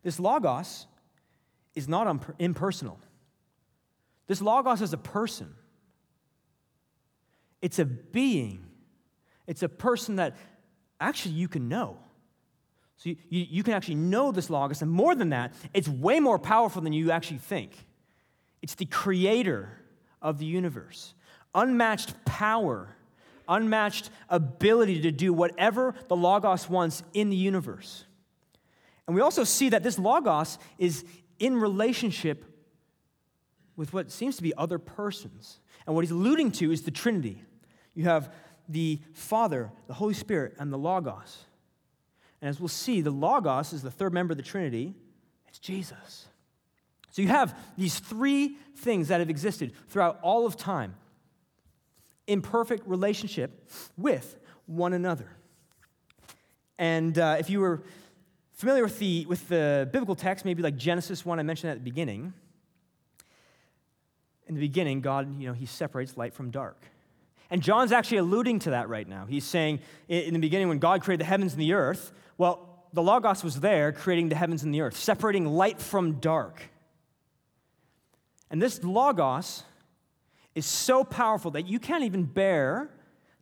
This 0.04 0.20
Logos 0.20 0.86
is 1.74 1.88
not 1.88 2.24
impersonal. 2.38 3.00
This 4.28 4.42
Logos 4.42 4.82
is 4.82 4.94
a 4.94 4.98
person. 4.98 5.56
It's 7.62 7.80
a 7.80 7.86
being, 7.86 8.66
it's 9.48 9.64
a 9.64 9.70
person 9.70 10.18
that 10.18 10.38
actually 11.00 11.36
you 11.36 11.48
can 11.48 11.68
know. 11.68 11.98
So 12.98 13.10
you, 13.10 13.16
you, 13.30 13.48
you, 13.50 13.64
can 13.64 13.74
actually 13.74 13.96
know 13.96 14.32
this 14.32 14.50
Logos, 14.50 14.82
and 14.82 14.92
more 14.92 15.16
than 15.16 15.30
that, 15.30 15.54
it's 15.74 15.88
way 15.88 16.20
more 16.20 16.38
powerful 16.38 16.82
than 16.82 16.92
you 16.92 17.12
actually 17.12 17.38
think. 17.38 17.72
It's 18.62 18.76
the 18.76 18.86
creator 18.86 19.70
of 20.22 20.38
the 20.38 20.46
universe, 20.46 21.14
unmatched 21.56 22.26
power, 22.26 22.96
unmatched 23.48 24.10
ability 24.30 25.02
to 25.02 25.12
do 25.12 25.32
whatever 25.32 25.96
the 26.10 26.16
Logos 26.16 26.70
wants 26.70 27.04
in 27.14 27.30
the 27.30 27.38
universe. 27.38 28.04
And 29.08 29.16
we 29.16 29.22
also 29.22 29.44
see 29.44 29.70
that 29.70 29.82
this 29.82 29.98
Logos 29.98 30.60
is 30.78 31.06
in 31.40 31.56
relationship 31.56 32.46
with 33.76 33.94
what 33.94 34.12
seems 34.12 34.36
to 34.36 34.44
be 34.44 34.54
other 34.58 34.78
persons. 34.78 35.62
And 35.88 35.96
what 35.96 36.04
he's 36.04 36.12
alluding 36.12 36.52
to 36.54 36.72
is 36.72 36.82
the 36.82 36.92
Trinity. 36.92 37.42
You 37.94 38.06
have 38.06 38.34
the 38.68 39.00
Father, 39.14 39.72
the 39.88 39.94
Holy 39.94 40.14
Spirit, 40.14 40.56
and 40.60 40.72
the 40.72 40.78
Logos. 40.78 41.46
And 42.42 42.50
as 42.50 42.60
we'll 42.60 42.68
see, 42.68 43.02
the 43.02 43.12
Logos 43.12 43.74
is 43.74 43.82
the 43.82 43.92
third 43.92 44.14
member 44.14 44.32
of 44.34 44.38
the 44.38 44.44
Trinity. 44.44 44.96
It's 45.48 45.60
Jesus. 45.60 46.28
So 47.12 47.22
you 47.22 47.28
have 47.30 47.58
these 47.78 48.00
three 48.00 48.56
things 48.78 49.08
that 49.08 49.20
have 49.20 49.30
existed 49.30 49.74
throughout 49.90 50.20
all 50.22 50.46
of 50.46 50.56
time 50.56 50.96
in 52.28 52.42
perfect 52.42 52.88
relationship 52.88 53.70
with 53.98 54.38
one 54.68 54.94
another. 54.94 55.28
And 56.78 57.18
uh, 57.18 57.38
if 57.40 57.50
you 57.50 57.60
were 57.60 57.84
familiar 58.54 58.84
with 58.84 59.00
the, 59.00 59.26
with 59.26 59.48
the 59.50 59.90
biblical 59.92 60.16
text, 60.16 60.46
maybe 60.46 60.62
like 60.62 60.78
Genesis 60.78 61.26
1, 61.26 61.40
I 61.40 61.44
mentioned 61.44 61.72
at 61.72 61.78
the 61.78 61.84
beginning. 61.84 62.34
In 64.48 64.56
the 64.56 64.62
beginning, 64.62 65.02
God, 65.02 65.40
you 65.40 65.48
know, 65.48 65.54
he 65.54 65.66
separates 65.66 66.16
light 66.16 66.34
from 66.34 66.52
dark. 66.52 66.86
And 67.50 67.62
John's 67.62 67.92
actually 67.92 68.18
alluding 68.18 68.60
to 68.60 68.72
that 68.72 68.90
right 68.90 69.08
now. 69.08 69.26
He's 69.26 69.46
saying 69.46 69.80
in 70.08 70.34
the 70.34 70.40
beginning, 70.40 70.70
when 70.70 70.80
God 70.80 71.02
created 71.02 71.22
the 71.22 71.30
heavens 71.30 71.54
and 71.54 71.62
the 71.62 71.74
earth, 71.74 72.12
well, 72.38 72.88
the 72.94 73.02
Logos 73.02 73.44
was 73.44 73.60
there 73.60 73.92
creating 73.92 74.30
the 74.30 74.36
heavens 74.36 74.64
and 74.64 74.74
the 74.74 74.82
earth, 74.82 74.98
separating 74.98 75.46
light 75.46 75.80
from 75.80 76.14
dark. 76.14 76.62
And 78.52 78.62
this 78.62 78.84
Logos 78.84 79.64
is 80.56 80.66
so 80.66 81.04
powerful 81.04 81.52
that 81.52 81.68
you 81.68 81.80
can't 81.80 82.04
even 82.04 82.24
bear 82.24 82.90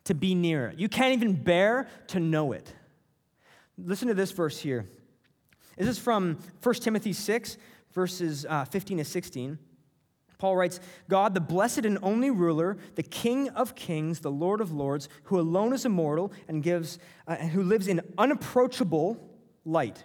to 0.06 0.14
be 0.14 0.36
near 0.36 0.68
it. 0.68 0.80
You 0.80 0.90
can't 0.90 1.14
even 1.14 1.34
bear 1.34 1.88
to 2.08 2.20
know 2.20 2.52
it. 2.54 2.74
Listen 3.78 4.08
to 4.08 4.14
this 4.14 4.32
verse 4.32 4.60
here. 4.60 4.88
This 5.78 5.88
is 5.88 6.00
from 6.00 6.38
1 6.64 6.76
Timothy 6.76 7.14
6, 7.14 7.58
verses 7.94 8.46
uh, 8.50 8.66
15 8.66 8.98
to 8.98 9.06
16. 9.06 9.60
Paul 10.38 10.56
writes, 10.56 10.80
God, 11.10 11.34
the 11.34 11.42
blessed 11.42 11.86
and 11.86 11.98
only 12.02 12.30
ruler, 12.30 12.78
the 12.96 13.04
King 13.04 13.50
of 13.50 13.76
kings, 13.76 14.20
the 14.20 14.32
Lord 14.32 14.62
of 14.62 14.72
lords, 14.72 15.10
who 15.24 15.40
alone 15.40 15.74
is 15.74 15.86
immortal 15.86 16.32
and 16.48 16.62
gives, 16.62 17.00
uh, 17.28 17.36
who 17.36 17.64
lives 17.64 17.88
in 17.88 18.02
unapproachable 18.18 19.18
light, 19.66 20.04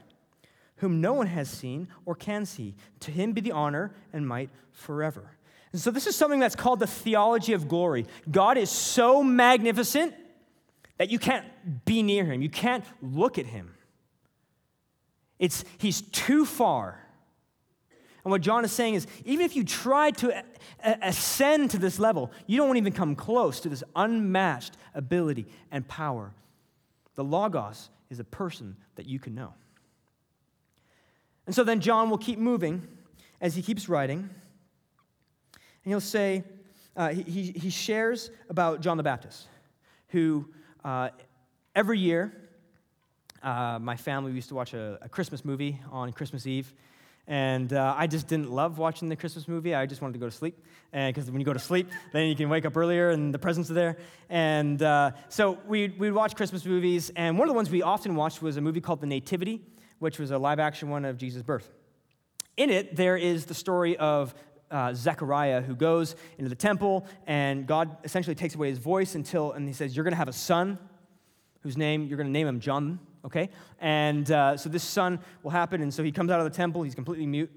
whom 0.76 1.00
no 1.00 1.12
one 1.12 1.26
has 1.26 1.50
seen 1.50 1.88
or 2.06 2.14
can 2.14 2.46
see. 2.46 2.74
To 3.00 3.10
him 3.10 3.32
be 3.32 3.40
the 3.42 3.52
honor 3.52 3.94
and 4.12 4.26
might 4.26 4.50
forever. 4.70 5.36
And 5.72 5.80
so, 5.80 5.90
this 5.90 6.06
is 6.06 6.16
something 6.16 6.40
that's 6.40 6.56
called 6.56 6.80
the 6.80 6.86
theology 6.86 7.52
of 7.52 7.68
glory. 7.68 8.06
God 8.30 8.58
is 8.58 8.70
so 8.70 9.22
magnificent 9.22 10.14
that 10.98 11.10
you 11.10 11.18
can't 11.18 11.46
be 11.84 12.02
near 12.02 12.24
him, 12.24 12.42
you 12.42 12.50
can't 12.50 12.84
look 13.00 13.38
at 13.38 13.46
him. 13.46 13.74
It's, 15.38 15.64
he's 15.78 16.02
too 16.02 16.46
far. 16.46 17.01
And 18.24 18.30
what 18.30 18.40
John 18.40 18.64
is 18.64 18.72
saying 18.72 18.94
is 18.94 19.06
even 19.24 19.44
if 19.44 19.56
you 19.56 19.64
try 19.64 20.10
to 20.12 20.44
ascend 21.02 21.70
to 21.72 21.78
this 21.78 21.98
level, 21.98 22.30
you 22.46 22.56
don't 22.56 22.76
even 22.76 22.92
come 22.92 23.16
close 23.16 23.60
to 23.60 23.68
this 23.68 23.82
unmatched 23.96 24.76
ability 24.94 25.46
and 25.70 25.86
power. 25.88 26.32
The 27.16 27.24
Logos 27.24 27.90
is 28.10 28.20
a 28.20 28.24
person 28.24 28.76
that 28.94 29.06
you 29.06 29.18
can 29.18 29.34
know. 29.34 29.54
And 31.46 31.54
so 31.54 31.64
then 31.64 31.80
John 31.80 32.10
will 32.10 32.18
keep 32.18 32.38
moving 32.38 32.86
as 33.40 33.56
he 33.56 33.62
keeps 33.62 33.88
writing. 33.88 34.18
And 35.84 35.90
he'll 35.90 36.00
say, 36.00 36.44
uh, 36.96 37.08
he, 37.08 37.50
he 37.50 37.70
shares 37.70 38.30
about 38.48 38.80
John 38.80 38.96
the 38.96 39.02
Baptist, 39.02 39.48
who 40.08 40.48
uh, 40.84 41.08
every 41.74 41.98
year, 41.98 42.32
uh, 43.42 43.78
my 43.80 43.96
family 43.96 44.32
used 44.32 44.48
to 44.50 44.54
watch 44.54 44.74
a, 44.74 44.98
a, 45.02 45.08
Christmas 45.08 45.44
movie 45.44 45.80
on 45.90 46.12
Christmas 46.12 46.46
Eve. 46.46 46.72
And 47.32 47.72
uh, 47.72 47.94
I 47.96 48.06
just 48.06 48.28
didn't 48.28 48.50
love 48.50 48.78
watching 48.78 49.08
the 49.08 49.16
Christmas 49.16 49.48
movie. 49.48 49.74
I 49.74 49.86
just 49.86 50.02
wanted 50.02 50.12
to 50.14 50.18
go 50.18 50.26
to 50.26 50.36
sleep. 50.36 50.62
Because 50.92 51.30
when 51.30 51.40
you 51.40 51.46
go 51.46 51.54
to 51.54 51.58
sleep, 51.58 51.88
then 52.12 52.28
you 52.28 52.36
can 52.36 52.50
wake 52.50 52.66
up 52.66 52.76
earlier 52.76 53.08
and 53.10 53.32
the 53.32 53.38
presents 53.38 53.70
are 53.70 53.74
there. 53.74 53.96
And 54.28 54.82
uh, 54.82 55.12
so 55.30 55.58
we'd, 55.66 55.98
we'd 55.98 56.10
watch 56.10 56.36
Christmas 56.36 56.66
movies. 56.66 57.10
And 57.16 57.38
one 57.38 57.48
of 57.48 57.52
the 57.52 57.56
ones 57.56 57.70
we 57.70 57.80
often 57.80 58.16
watched 58.16 58.42
was 58.42 58.58
a 58.58 58.60
movie 58.60 58.82
called 58.82 59.00
The 59.00 59.06
Nativity 59.06 59.62
which 60.02 60.18
was 60.18 60.32
a 60.32 60.38
live 60.38 60.58
action 60.58 60.90
one 60.90 61.04
of 61.04 61.16
Jesus' 61.16 61.44
birth. 61.44 61.70
In 62.56 62.70
it, 62.70 62.96
there 62.96 63.16
is 63.16 63.44
the 63.44 63.54
story 63.54 63.96
of 63.96 64.34
uh, 64.68 64.92
Zechariah 64.94 65.62
who 65.62 65.76
goes 65.76 66.16
into 66.38 66.48
the 66.48 66.56
temple, 66.56 67.06
and 67.28 67.68
God 67.68 67.96
essentially 68.02 68.34
takes 68.34 68.56
away 68.56 68.68
his 68.68 68.78
voice 68.78 69.14
until, 69.14 69.52
and 69.52 69.68
he 69.68 69.72
says, 69.72 69.94
You're 69.94 70.02
going 70.02 70.12
to 70.12 70.18
have 70.18 70.28
a 70.28 70.32
son 70.32 70.76
whose 71.60 71.76
name, 71.76 72.06
you're 72.08 72.16
going 72.16 72.26
to 72.26 72.32
name 72.32 72.48
him 72.48 72.58
John, 72.58 72.98
okay? 73.24 73.50
And 73.80 74.30
uh, 74.30 74.56
so 74.56 74.68
this 74.68 74.84
son 74.84 75.20
will 75.42 75.50
happen, 75.50 75.82
and 75.82 75.92
so 75.92 76.02
he 76.02 76.12
comes 76.12 76.30
out 76.30 76.40
of 76.40 76.44
the 76.44 76.56
temple, 76.56 76.82
he's 76.82 76.94
completely 76.94 77.26
mute, 77.26 77.50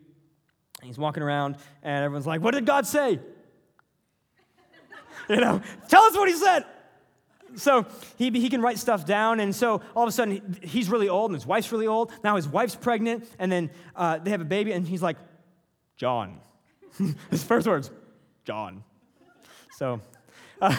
he's 0.81 0.97
walking 0.97 1.23
around, 1.23 1.57
and 1.83 2.03
everyone's 2.03 2.27
like, 2.27 2.41
What 2.41 2.53
did 2.53 2.65
God 2.65 2.85
say? 2.87 3.19
you 5.29 5.37
know, 5.37 5.61
tell 5.87 6.03
us 6.03 6.15
what 6.15 6.27
he 6.29 6.35
said 6.35 6.65
so 7.55 7.85
he, 8.17 8.29
he 8.29 8.49
can 8.49 8.61
write 8.61 8.77
stuff 8.77 9.05
down, 9.05 9.39
and 9.39 9.55
so 9.55 9.81
all 9.95 10.03
of 10.03 10.09
a 10.09 10.11
sudden 10.11 10.57
he's 10.61 10.89
really 10.89 11.09
old, 11.09 11.31
and 11.31 11.35
his 11.39 11.45
wife's 11.45 11.71
really 11.71 11.87
old. 11.87 12.11
Now 12.23 12.35
his 12.35 12.47
wife's 12.47 12.75
pregnant, 12.75 13.27
and 13.39 13.51
then 13.51 13.69
uh, 13.95 14.19
they 14.19 14.31
have 14.31 14.41
a 14.41 14.45
baby, 14.45 14.71
and 14.71 14.87
he's 14.87 15.01
like, 15.01 15.17
John. 15.97 16.39
his 17.29 17.43
first 17.43 17.67
words, 17.67 17.91
John. 18.43 18.83
So 19.77 20.01
uh, 20.61 20.75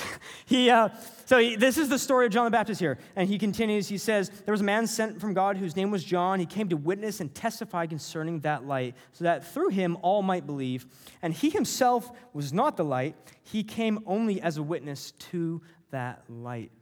he, 0.46 0.70
uh, 0.70 0.88
so 1.26 1.38
he, 1.38 1.56
this 1.56 1.78
is 1.78 1.88
the 1.88 1.98
story 1.98 2.26
of 2.26 2.32
John 2.32 2.44
the 2.44 2.50
Baptist 2.50 2.80
here. 2.80 2.98
And 3.16 3.28
he 3.28 3.38
continues, 3.38 3.88
he 3.88 3.98
says, 3.98 4.30
There 4.44 4.52
was 4.52 4.60
a 4.60 4.64
man 4.64 4.86
sent 4.86 5.20
from 5.20 5.34
God 5.34 5.56
whose 5.56 5.76
name 5.76 5.90
was 5.90 6.02
John. 6.04 6.40
He 6.40 6.46
came 6.46 6.68
to 6.70 6.76
witness 6.76 7.20
and 7.20 7.34
testify 7.34 7.86
concerning 7.86 8.40
that 8.40 8.66
light, 8.66 8.94
so 9.12 9.24
that 9.24 9.52
through 9.52 9.70
him 9.70 9.96
all 10.02 10.22
might 10.22 10.46
believe. 10.46 10.86
And 11.22 11.32
he 11.32 11.50
himself 11.50 12.10
was 12.32 12.52
not 12.52 12.76
the 12.76 12.84
light, 12.84 13.16
he 13.42 13.62
came 13.62 14.00
only 14.06 14.40
as 14.40 14.56
a 14.56 14.62
witness 14.62 15.12
to 15.30 15.62
that 15.90 16.24
light. 16.28 16.72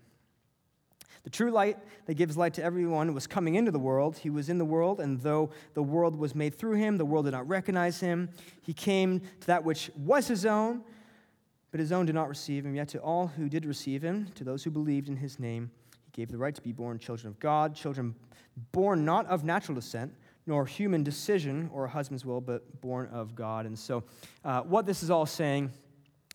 The 1.24 1.30
true 1.30 1.50
light 1.50 1.76
that 2.06 2.14
gives 2.14 2.38
light 2.38 2.54
to 2.54 2.64
everyone 2.64 3.12
was 3.12 3.26
coming 3.26 3.56
into 3.56 3.70
the 3.70 3.78
world. 3.78 4.16
He 4.16 4.30
was 4.30 4.48
in 4.48 4.56
the 4.56 4.64
world, 4.64 4.98
and 4.98 5.20
though 5.20 5.50
the 5.74 5.82
world 5.82 6.16
was 6.16 6.34
made 6.34 6.54
through 6.54 6.76
him, 6.76 6.96
the 6.96 7.04
world 7.04 7.26
did 7.26 7.32
not 7.32 7.46
recognize 7.46 8.00
him. 8.00 8.30
He 8.62 8.72
came 8.72 9.20
to 9.20 9.46
that 9.46 9.62
which 9.62 9.90
was 9.94 10.26
his 10.26 10.46
own, 10.46 10.82
but 11.70 11.80
his 11.80 11.92
own 11.92 12.06
did 12.06 12.14
not 12.14 12.28
receive 12.28 12.64
him. 12.64 12.74
Yet 12.74 12.88
to 12.88 12.98
all 12.98 13.28
who 13.28 13.48
did 13.48 13.64
receive 13.64 14.02
him, 14.02 14.28
to 14.34 14.44
those 14.44 14.64
who 14.64 14.70
believed 14.70 15.08
in 15.08 15.16
his 15.16 15.38
name, 15.38 15.70
he 16.04 16.10
gave 16.12 16.30
the 16.30 16.38
right 16.38 16.54
to 16.54 16.62
be 16.62 16.72
born 16.72 16.98
children 16.98 17.28
of 17.28 17.38
God, 17.38 17.74
children 17.74 18.14
born 18.72 19.04
not 19.04 19.26
of 19.26 19.44
natural 19.44 19.74
descent, 19.74 20.12
nor 20.46 20.64
human 20.66 21.02
decision 21.02 21.70
or 21.72 21.84
a 21.84 21.88
husband's 21.88 22.24
will, 22.24 22.40
but 22.40 22.80
born 22.80 23.08
of 23.12 23.34
God. 23.34 23.66
And 23.66 23.78
so, 23.78 24.04
uh, 24.44 24.62
what 24.62 24.86
this 24.86 25.02
is 25.02 25.10
all 25.10 25.26
saying 25.26 25.70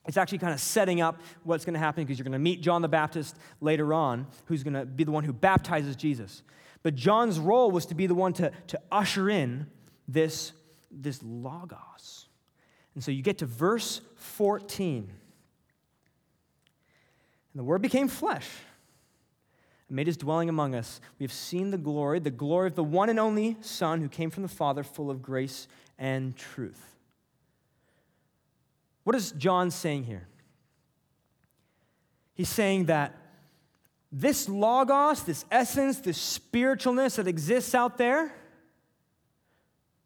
it's 0.06 0.18
actually 0.18 0.40
kind 0.40 0.54
of 0.54 0.60
setting 0.60 1.00
up 1.00 1.22
what's 1.44 1.64
going 1.64 1.76
to 1.76 1.80
happen 1.80 2.04
because 2.04 2.18
you're 2.20 2.26
going 2.26 2.34
to 2.34 2.40
meet 2.40 2.62
John 2.62 2.82
the 2.82 2.90
Baptist 2.90 3.38
later 3.62 3.94
on, 3.94 4.28
who's 4.46 4.64
going 4.64 4.74
to 4.74 4.86
be 4.86 5.04
the 5.04 5.12
one 5.12 5.24
who 5.24 5.32
baptizes 5.32 5.96
Jesus. 5.96 6.44
But 6.82 6.96
John's 6.96 7.40
role 7.40 7.72
was 7.72 7.86
to 7.88 7.96
be 7.96 8.08
the 8.08 8.16
one 8.16 8.34
to, 8.34 8.52
to 8.68 8.82
usher 8.92 9.30
in 9.30 9.68
this, 10.08 10.52
this 10.92 11.22
logos. 11.24 12.28
And 12.96 13.04
so 13.04 13.12
you 13.12 13.24
get 13.24 13.38
to 13.38 13.46
verse 13.46 14.02
14. 14.16 15.10
And 17.54 17.60
the 17.60 17.64
Word 17.64 17.82
became 17.82 18.08
flesh 18.08 18.50
and 19.88 19.96
made 19.96 20.08
his 20.08 20.18
dwelling 20.18 20.50
among 20.50 20.74
us. 20.74 21.00
We 21.20 21.24
have 21.24 21.34
seen 21.34 21.72
the 21.72 21.78
glory, 21.78 22.20
the 22.20 22.32
glory 22.32 22.68
of 22.68 22.76
the 22.76 22.84
one 22.84 23.10
and 23.10 23.20
only 23.20 23.58
Son 23.62 24.02
who 24.02 24.10
came 24.10 24.32
from 24.32 24.44
the 24.44 24.50
Father, 24.50 24.84
full 24.84 25.12
of 25.12 25.22
grace 25.22 25.68
and 26.00 26.36
truth. 26.36 26.96
What 29.04 29.16
is 29.16 29.32
John 29.34 29.70
saying 29.70 30.06
here? 30.06 30.28
He's 32.34 32.50
saying 32.50 32.86
that 32.86 33.16
this 34.12 34.48
logos, 34.50 35.24
this 35.24 35.46
essence, 35.52 36.00
this 36.00 36.18
spiritualness 36.18 37.16
that 37.16 37.28
exists 37.28 37.76
out 37.76 37.98
there 37.98 38.34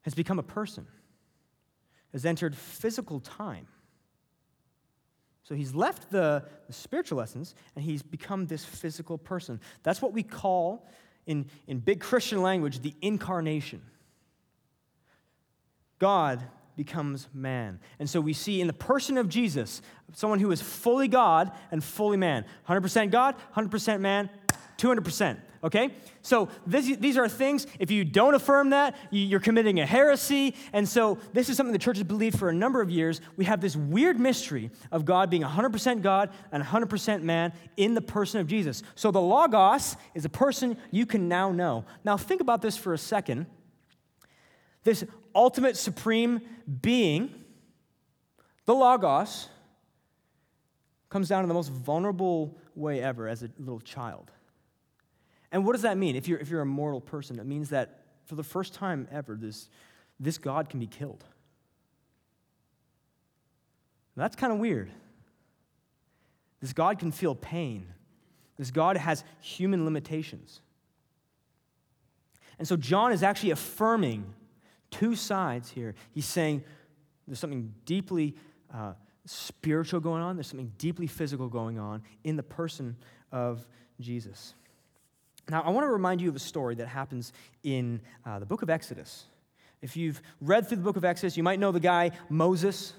has 0.01 0.13
become 0.13 0.39
a 0.39 0.43
person, 0.43 0.88
has 2.12 2.25
entered 2.25 2.55
physical 2.55 3.19
time. 3.19 3.67
So 5.47 5.55
he's 5.55 5.73
left 5.73 6.12
the, 6.12 6.43
the, 6.67 6.73
spiritual 6.73 7.21
essence 7.21 7.55
and 7.73 7.86
he's 7.86 8.03
become 8.03 8.47
this 8.47 8.65
physical 8.65 9.17
person. 9.17 9.62
That's 9.81 10.01
what 10.01 10.12
we 10.12 10.21
call, 10.21 10.86
in, 11.25 11.45
in 11.67 11.79
big 11.79 12.01
Christian 12.01 12.41
language, 12.41 12.81
the 12.81 12.93
incarnation. 13.01 13.81
God 15.99 16.43
becomes 16.75 17.29
man. 17.33 17.79
And 17.97 18.10
so 18.10 18.19
we 18.19 18.33
see 18.33 18.60
in 18.60 18.67
the 18.67 18.73
person 18.73 19.17
of 19.17 19.29
Jesus, 19.29 19.81
someone 20.12 20.41
who 20.41 20.51
is 20.51 20.62
fully 20.62 21.07
God 21.07 21.53
and 21.71 21.81
fully 21.81 22.17
man. 22.17 22.43
100% 22.67 23.10
God, 23.10 23.36
100% 23.55 24.01
man, 24.01 24.29
200%. 24.77 25.37
Okay? 25.63 25.89
So 26.21 26.49
this, 26.65 26.95
these 26.97 27.17
are 27.17 27.27
things, 27.27 27.65
if 27.79 27.89
you 27.89 28.05
don't 28.05 28.35
affirm 28.35 28.69
that, 28.71 28.95
you're 29.11 29.39
committing 29.39 29.79
a 29.79 29.85
heresy. 29.85 30.55
And 30.71 30.87
so 30.87 31.17
this 31.33 31.49
is 31.49 31.57
something 31.57 31.73
the 31.73 31.79
church 31.79 31.97
has 31.97 32.03
believed 32.03 32.37
for 32.37 32.49
a 32.49 32.53
number 32.53 32.81
of 32.81 32.89
years. 32.89 33.21
We 33.35 33.45
have 33.45 33.59
this 33.59 33.75
weird 33.75 34.19
mystery 34.19 34.69
of 34.91 35.05
God 35.05 35.29
being 35.29 35.43
100% 35.43 36.01
God 36.01 36.29
and 36.51 36.63
100% 36.63 37.21
man 37.23 37.53
in 37.75 37.95
the 37.95 38.01
person 38.01 38.39
of 38.39 38.47
Jesus. 38.47 38.83
So 38.95 39.11
the 39.11 39.21
Logos 39.21 39.97
is 40.13 40.25
a 40.25 40.29
person 40.29 40.77
you 40.91 41.05
can 41.05 41.27
now 41.27 41.51
know. 41.51 41.85
Now 42.03 42.17
think 42.17 42.41
about 42.41 42.61
this 42.61 42.77
for 42.77 42.93
a 42.93 42.97
second. 42.97 43.47
This 44.83 45.03
ultimate 45.33 45.75
supreme 45.75 46.41
being, 46.81 47.33
the 48.65 48.73
Logos, 48.73 49.49
comes 51.09 51.29
down 51.29 51.43
in 51.43 51.47
the 51.47 51.53
most 51.53 51.71
vulnerable 51.71 52.57
way 52.75 53.01
ever 53.01 53.27
as 53.27 53.43
a 53.43 53.49
little 53.57 53.79
child. 53.79 54.31
And 55.51 55.65
what 55.65 55.73
does 55.73 55.83
that 55.83 55.97
mean? 55.97 56.15
If 56.15 56.27
you're, 56.27 56.39
if 56.39 56.49
you're 56.49 56.62
a 56.62 56.65
mortal 56.65 57.01
person, 57.01 57.39
it 57.39 57.45
means 57.45 57.69
that 57.69 58.01
for 58.25 58.36
the 58.36 58.43
first 58.43 58.73
time 58.73 59.07
ever, 59.12 59.36
this, 59.36 59.69
this 60.19 60.38
God 60.38 60.69
can 60.69 60.79
be 60.79 60.88
killed. 60.88 61.23
That's 64.15 64.36
kind 64.36 64.51
of 64.51 64.60
weird. 64.60 64.89
This 66.60 66.73
God 66.73 66.97
can 66.97 67.12
feel 67.12 67.36
pain. 67.36 67.88
This 68.57 68.71
God 68.71 68.97
has 68.97 69.23
human 69.39 69.86
limitations. 69.86 70.62
And 72.57 72.67
so 72.67 72.75
John 72.75 73.12
is 73.12 73.21
actually 73.21 73.51
affirming 73.51 74.33
two 74.89 75.15
sides 75.15 75.69
here. 75.69 75.93
He's 76.12 76.25
saying 76.25 76.63
there's 77.27 77.39
something 77.39 77.73
deeply 77.86 78.36
uh, 78.73 78.93
spiritual 79.25 79.99
going 79.99 80.23
on, 80.23 80.36
there's 80.36 80.47
something 80.47 80.71
deeply 80.77 81.05
physical 81.05 81.47
going 81.47 81.77
on 81.77 82.01
in 82.23 82.36
the 82.36 82.43
person 82.43 82.95
of 83.31 83.67
Jesus. 83.99 84.55
Now, 85.49 85.62
I 85.62 85.69
want 85.69 85.86
to 85.86 85.91
remind 85.91 86.21
you 86.21 86.29
of 86.29 86.36
a 86.36 86.39
story 86.39 86.75
that 86.75 86.88
happens 86.88 87.31
in 87.63 88.01
uh, 88.25 88.39
the 88.39 88.45
book 88.45 88.62
of 88.62 88.69
Exodus. 88.69 89.25
If 89.81 89.95
you've 89.95 90.21
read 90.41 90.67
through 90.67 90.77
the 90.77 90.83
book 90.83 90.97
of 90.97 91.05
Exodus, 91.05 91.38
you 91.38 91.43
might 91.43 91.60
know 91.60 91.71
the 91.71 91.79
guy 91.79 92.12
Moses. 92.29 92.93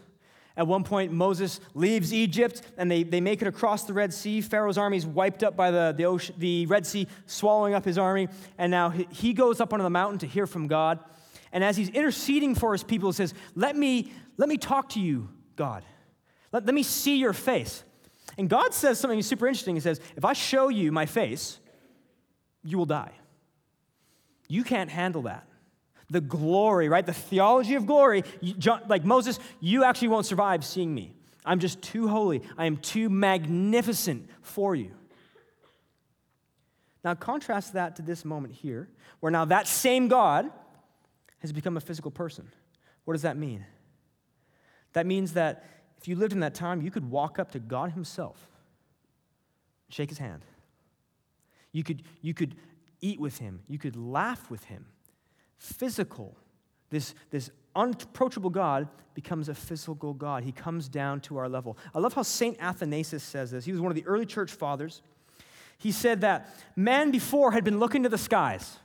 At 0.56 0.66
one 0.66 0.82
point, 0.82 1.12
Moses 1.12 1.60
leaves 1.74 2.12
Egypt 2.12 2.62
and 2.78 2.90
they, 2.90 3.02
they 3.02 3.20
make 3.20 3.42
it 3.42 3.48
across 3.48 3.84
the 3.84 3.92
Red 3.92 4.14
Sea. 4.14 4.40
Pharaoh's 4.40 4.78
army 4.78 4.96
is 4.96 5.06
wiped 5.06 5.42
up 5.42 5.56
by 5.56 5.70
the, 5.70 5.94
the, 5.96 6.04
ocean, 6.04 6.34
the 6.38 6.66
Red 6.66 6.86
Sea, 6.86 7.06
swallowing 7.26 7.74
up 7.74 7.84
his 7.84 7.98
army. 7.98 8.28
And 8.56 8.70
now 8.70 8.90
he, 8.90 9.06
he 9.10 9.32
goes 9.34 9.60
up 9.60 9.72
onto 9.72 9.82
the 9.82 9.90
mountain 9.90 10.18
to 10.20 10.26
hear 10.26 10.46
from 10.46 10.68
God. 10.68 11.00
And 11.52 11.62
as 11.62 11.76
he's 11.76 11.90
interceding 11.90 12.54
for 12.54 12.72
his 12.72 12.82
people, 12.82 13.10
he 13.10 13.14
says, 13.14 13.34
Let 13.54 13.76
me, 13.76 14.12
let 14.36 14.48
me 14.48 14.56
talk 14.56 14.90
to 14.90 15.00
you, 15.00 15.28
God. 15.54 15.84
Let, 16.52 16.66
let 16.66 16.74
me 16.74 16.82
see 16.82 17.18
your 17.18 17.32
face. 17.32 17.84
And 18.36 18.48
God 18.48 18.72
says 18.72 18.98
something 18.98 19.20
super 19.22 19.46
interesting. 19.46 19.74
He 19.74 19.80
says, 19.80 20.00
If 20.16 20.24
I 20.24 20.32
show 20.32 20.68
you 20.68 20.92
my 20.92 21.06
face, 21.06 21.60
you 22.62 22.78
will 22.78 22.86
die. 22.86 23.12
You 24.48 24.64
can't 24.64 24.90
handle 24.90 25.22
that. 25.22 25.46
The 26.10 26.20
glory, 26.20 26.88
right? 26.88 27.04
The 27.04 27.12
theology 27.12 27.74
of 27.74 27.86
glory, 27.86 28.24
you, 28.40 28.54
like 28.88 29.04
Moses, 29.04 29.38
you 29.60 29.84
actually 29.84 30.08
won't 30.08 30.26
survive 30.26 30.64
seeing 30.64 30.94
me. 30.94 31.14
I'm 31.44 31.60
just 31.60 31.82
too 31.82 32.08
holy. 32.08 32.42
I 32.56 32.64
am 32.64 32.78
too 32.78 33.08
magnificent 33.10 34.28
for 34.42 34.74
you. 34.74 34.92
Now, 37.04 37.14
contrast 37.14 37.74
that 37.74 37.96
to 37.96 38.02
this 38.02 38.24
moment 38.24 38.54
here, 38.54 38.88
where 39.20 39.30
now 39.30 39.44
that 39.46 39.66
same 39.66 40.08
God 40.08 40.50
has 41.40 41.52
become 41.52 41.76
a 41.76 41.80
physical 41.80 42.10
person. 42.10 42.50
What 43.04 43.14
does 43.14 43.22
that 43.22 43.36
mean? 43.36 43.64
That 44.92 45.06
means 45.06 45.34
that 45.34 45.64
if 45.98 46.08
you 46.08 46.16
lived 46.16 46.32
in 46.32 46.40
that 46.40 46.54
time, 46.54 46.82
you 46.82 46.90
could 46.90 47.10
walk 47.10 47.38
up 47.38 47.52
to 47.52 47.58
God 47.58 47.92
Himself, 47.92 48.50
shake 49.88 50.08
His 50.08 50.18
hand. 50.18 50.42
You 51.72 51.84
could, 51.84 52.02
you 52.22 52.34
could 52.34 52.54
eat 53.00 53.20
with 53.20 53.38
Him, 53.38 53.60
you 53.68 53.78
could 53.78 53.96
laugh 53.96 54.50
with 54.50 54.64
Him. 54.64 54.86
Physical. 55.58 56.36
This, 56.90 57.14
this 57.30 57.50
unapproachable 57.76 58.50
God 58.50 58.88
becomes 59.14 59.48
a 59.48 59.54
physical 59.54 60.14
God. 60.14 60.44
He 60.44 60.52
comes 60.52 60.88
down 60.88 61.20
to 61.22 61.36
our 61.36 61.48
level. 61.48 61.76
I 61.94 61.98
love 61.98 62.14
how 62.14 62.22
St. 62.22 62.56
Athanasius 62.60 63.22
says 63.22 63.50
this. 63.50 63.64
He 63.64 63.72
was 63.72 63.80
one 63.80 63.90
of 63.90 63.96
the 63.96 64.06
early 64.06 64.24
church 64.24 64.50
fathers. 64.50 65.02
He 65.78 65.92
said 65.92 66.22
that 66.22 66.54
man 66.76 67.10
before 67.10 67.52
had 67.52 67.64
been 67.64 67.78
looking 67.78 68.02
to 68.04 68.08
the 68.08 68.18
skies, 68.18 68.78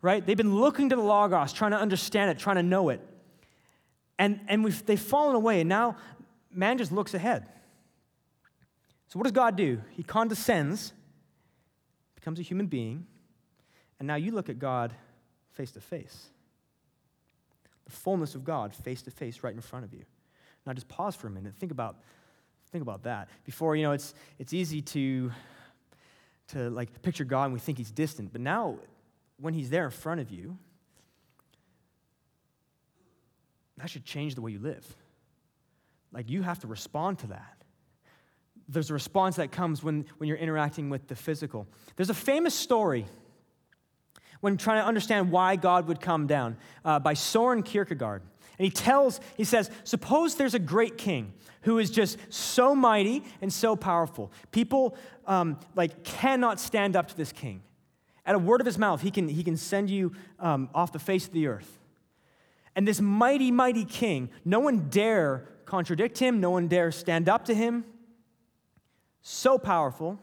right? 0.00 0.24
They've 0.24 0.36
been 0.36 0.54
looking 0.54 0.88
to 0.90 0.96
the 0.96 1.02
Logos, 1.02 1.52
trying 1.52 1.72
to 1.72 1.78
understand 1.78 2.30
it, 2.30 2.38
trying 2.38 2.56
to 2.56 2.62
know 2.62 2.88
it. 2.88 3.00
And, 4.18 4.40
and 4.48 4.64
we've, 4.64 4.84
they've 4.86 5.00
fallen 5.00 5.36
away, 5.36 5.60
and 5.60 5.68
now 5.68 5.96
man 6.52 6.78
just 6.78 6.90
looks 6.90 7.14
ahead. 7.14 7.46
So, 9.08 9.18
what 9.18 9.24
does 9.24 9.32
God 9.32 9.56
do? 9.56 9.80
He 9.90 10.02
condescends, 10.02 10.92
becomes 12.28 12.40
a 12.40 12.42
human 12.42 12.66
being, 12.66 13.06
and 13.98 14.06
now 14.06 14.16
you 14.16 14.32
look 14.32 14.50
at 14.50 14.58
God 14.58 14.92
face 15.52 15.70
to 15.70 15.80
face. 15.80 16.26
The 17.86 17.92
fullness 17.92 18.34
of 18.34 18.44
God 18.44 18.74
face 18.74 19.00
to 19.02 19.10
face 19.10 19.42
right 19.42 19.54
in 19.54 19.62
front 19.62 19.86
of 19.86 19.94
you. 19.94 20.04
Now, 20.66 20.74
just 20.74 20.88
pause 20.88 21.16
for 21.16 21.28
a 21.28 21.30
minute. 21.30 21.54
Think 21.58 21.72
about, 21.72 21.96
think 22.70 22.82
about 22.82 23.04
that. 23.04 23.30
Before, 23.46 23.76
you 23.76 23.82
know, 23.82 23.92
it's, 23.92 24.12
it's 24.38 24.52
easy 24.52 24.82
to 24.82 25.32
to 26.48 26.68
like 26.68 27.00
picture 27.00 27.24
God 27.24 27.44
and 27.44 27.54
we 27.54 27.60
think 27.60 27.78
he's 27.78 27.90
distant. 27.90 28.30
But 28.30 28.42
now, 28.42 28.76
when 29.40 29.54
he's 29.54 29.70
there 29.70 29.86
in 29.86 29.90
front 29.90 30.20
of 30.20 30.30
you, 30.30 30.58
that 33.78 33.88
should 33.88 34.04
change 34.04 34.34
the 34.34 34.42
way 34.42 34.52
you 34.52 34.58
live. 34.58 34.86
Like 36.12 36.28
you 36.28 36.42
have 36.42 36.58
to 36.58 36.66
respond 36.66 37.20
to 37.20 37.28
that. 37.28 37.57
There's 38.68 38.90
a 38.90 38.94
response 38.94 39.36
that 39.36 39.50
comes 39.50 39.82
when, 39.82 40.04
when 40.18 40.28
you're 40.28 40.36
interacting 40.36 40.90
with 40.90 41.08
the 41.08 41.16
physical. 41.16 41.66
There's 41.96 42.10
a 42.10 42.14
famous 42.14 42.54
story 42.54 43.06
when 44.40 44.56
trying 44.56 44.82
to 44.82 44.86
understand 44.86 45.30
why 45.30 45.56
God 45.56 45.88
would 45.88 46.00
come 46.00 46.26
down 46.26 46.56
uh, 46.84 46.98
by 46.98 47.14
Soren 47.14 47.62
Kierkegaard. 47.62 48.22
And 48.58 48.64
he 48.64 48.70
tells, 48.70 49.20
he 49.36 49.44
says, 49.44 49.70
suppose 49.84 50.34
there's 50.34 50.54
a 50.54 50.58
great 50.58 50.98
king 50.98 51.32
who 51.62 51.78
is 51.78 51.90
just 51.90 52.18
so 52.28 52.74
mighty 52.74 53.24
and 53.40 53.52
so 53.52 53.76
powerful. 53.76 54.32
People 54.52 54.96
um, 55.26 55.58
like 55.74 56.04
cannot 56.04 56.60
stand 56.60 56.96
up 56.96 57.08
to 57.08 57.16
this 57.16 57.32
king. 57.32 57.62
At 58.26 58.34
a 58.34 58.38
word 58.38 58.60
of 58.60 58.66
his 58.66 58.78
mouth, 58.78 59.00
he 59.00 59.10
can, 59.10 59.28
he 59.28 59.42
can 59.42 59.56
send 59.56 59.88
you 59.88 60.12
um, 60.38 60.68
off 60.74 60.92
the 60.92 60.98
face 60.98 61.26
of 61.26 61.32
the 61.32 61.46
earth. 61.46 61.78
And 62.76 62.86
this 62.86 63.00
mighty, 63.00 63.50
mighty 63.50 63.84
king, 63.84 64.30
no 64.44 64.60
one 64.60 64.88
dare 64.88 65.48
contradict 65.64 66.18
him, 66.18 66.40
no 66.40 66.50
one 66.50 66.68
dare 66.68 66.92
stand 66.92 67.28
up 67.28 67.46
to 67.46 67.54
him. 67.54 67.84
So 69.22 69.58
powerful, 69.58 70.18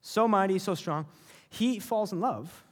so 0.00 0.28
mighty, 0.28 0.58
so 0.58 0.74
strong. 0.74 1.06
He 1.48 1.78
falls 1.78 2.12
in 2.12 2.20
love 2.20 2.64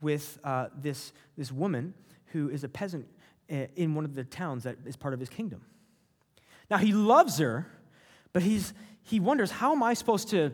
with 0.00 0.38
uh, 0.44 0.68
this, 0.76 1.12
this 1.36 1.52
woman 1.52 1.94
who 2.26 2.48
is 2.48 2.64
a 2.64 2.68
peasant 2.68 3.06
uh, 3.50 3.66
in 3.76 3.94
one 3.94 4.04
of 4.04 4.14
the 4.14 4.24
towns 4.24 4.64
that 4.64 4.76
is 4.86 4.96
part 4.96 5.14
of 5.14 5.20
his 5.20 5.28
kingdom. 5.28 5.62
Now, 6.70 6.78
he 6.78 6.92
loves 6.92 7.38
her, 7.38 7.66
but 8.32 8.42
he's, 8.42 8.74
he 9.02 9.20
wonders, 9.20 9.50
how 9.50 9.72
am 9.72 9.82
I 9.82 9.94
supposed 9.94 10.28
to 10.30 10.52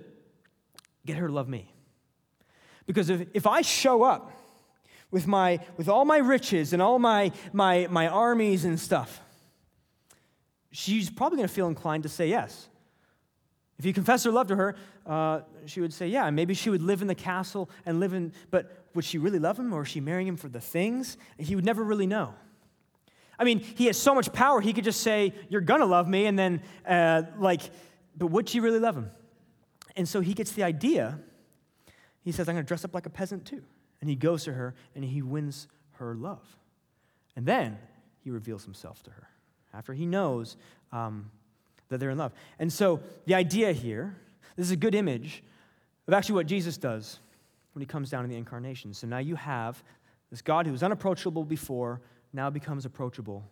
get 1.07 1.17
her 1.17 1.27
to 1.27 1.33
love 1.33 1.49
me? 1.49 1.73
Because 2.87 3.11
if, 3.11 3.29
if 3.33 3.47
I 3.47 3.63
show 3.63 4.03
up 4.03 4.33
with, 5.11 5.27
my, 5.27 5.61
with 5.77 5.89
all 5.89 6.05
my 6.05 6.19
riches 6.19 6.73
and 6.73 6.83
all 6.83 6.99
my, 6.99 7.33
my, 7.53 7.87
my 7.91 8.09
armies 8.09 8.65
and 8.65 8.79
stuff, 8.79 9.21
she's 10.71 11.09
probably 11.09 11.37
going 11.37 11.49
to 11.49 11.55
feel 11.55 11.69
inclined 11.69 12.03
to 12.03 12.09
say 12.09 12.29
yes. 12.29 12.69
If 13.83 13.87
you 13.87 13.93
confess 13.93 14.25
your 14.25 14.33
love 14.33 14.47
to 14.47 14.55
her, 14.55 14.77
uh, 15.07 15.41
she 15.67 15.81
would 15.81 15.93
say, 15.93 16.07
yeah, 16.07 16.31
maybe 16.31 16.55
she 16.55 16.71
would 16.71 16.83
live 16.83 17.03
in 17.03 17.09
the 17.09 17.17
castle 17.17 17.69
and 17.85 17.99
live 17.99 18.15
in, 18.15 18.33
but 18.53 18.85
would 18.95 19.05
she 19.05 19.19
really 19.19 19.41
love 19.41 19.59
him 19.59 19.73
or 19.73 19.83
is 19.83 19.89
she 19.89 19.99
marrying 19.99 20.29
him 20.29 20.37
for 20.37 20.49
the 20.49 20.61
things? 20.61 21.17
He 21.37 21.57
would 21.57 21.65
never 21.65 21.83
really 21.83 22.07
know. 22.07 22.33
I 23.41 23.43
mean, 23.43 23.59
he 23.59 23.87
has 23.87 23.97
so 23.97 24.15
much 24.15 24.33
power, 24.33 24.61
he 24.61 24.73
could 24.73 24.85
just 24.85 25.01
say, 25.01 25.35
You're 25.49 25.63
gonna 25.63 25.87
love 25.87 26.07
me, 26.07 26.27
and 26.27 26.39
then, 26.39 26.63
uh, 26.87 27.23
like, 27.41 27.63
but 28.17 28.29
would 28.29 28.49
she 28.49 28.61
really 28.61 28.79
love 28.79 28.97
him? 28.97 29.11
And 29.97 30.09
so 30.09 30.21
he 30.21 30.33
gets 30.33 30.53
the 30.53 30.63
idea. 30.63 31.19
He 32.23 32.31
says, 32.31 32.49
I'm 32.49 32.55
gonna 32.55 32.63
dress 32.63 32.85
up 32.85 32.95
like 32.95 33.07
a 33.07 33.11
peasant 33.11 33.47
too. 33.47 33.65
And 34.01 34.09
he 34.09 34.15
goes 34.15 34.45
to 34.45 34.53
her 34.53 34.77
and 34.95 35.05
he 35.05 35.23
wins 35.23 35.67
her 35.95 36.15
love. 36.15 36.57
And 37.35 37.47
then 37.47 37.79
he 38.21 38.31
reveals 38.31 38.63
himself 38.63 39.03
to 39.03 39.11
her 39.11 39.29
after 39.75 39.93
he 39.93 40.07
knows 40.07 40.57
um, 40.93 41.33
that 41.93 41.99
they're 41.99 42.11
in 42.11 42.19
love. 42.19 42.33
And 42.59 42.73
so 42.73 43.01
the 43.27 43.35
idea 43.35 43.73
here, 43.73 44.17
this 44.57 44.67
is 44.67 44.73
a 44.73 44.77
good 44.77 44.95
image 44.95 45.43
of 46.09 46.15
actually 46.15 46.35
what 46.35 46.47
Jesus 46.47 46.77
does 46.77 47.21
when 47.75 47.81
he 47.81 47.87
comes 47.87 48.11
down 48.11 48.25
in 48.25 48.31
the 48.31 48.37
incarnation. 48.37 48.93
So 48.93 49.07
now 49.07 49.19
you 49.19 49.37
have 49.37 49.83
this 50.31 50.43
God 50.43 50.67
who 50.67 50.73
was 50.73 50.83
unapproachable 50.83 51.45
before 51.45 52.01
now 52.33 52.51
becomes 52.51 52.85
approachable 52.85 53.45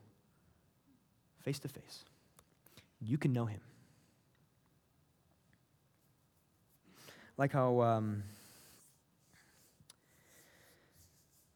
face 1.42 1.58
to 1.60 1.68
face. 1.68 2.04
You 3.00 3.18
can 3.18 3.32
know 3.32 3.46
him. 3.46 3.60
Like 7.36 7.52
how 7.52 7.80
um, 7.80 8.22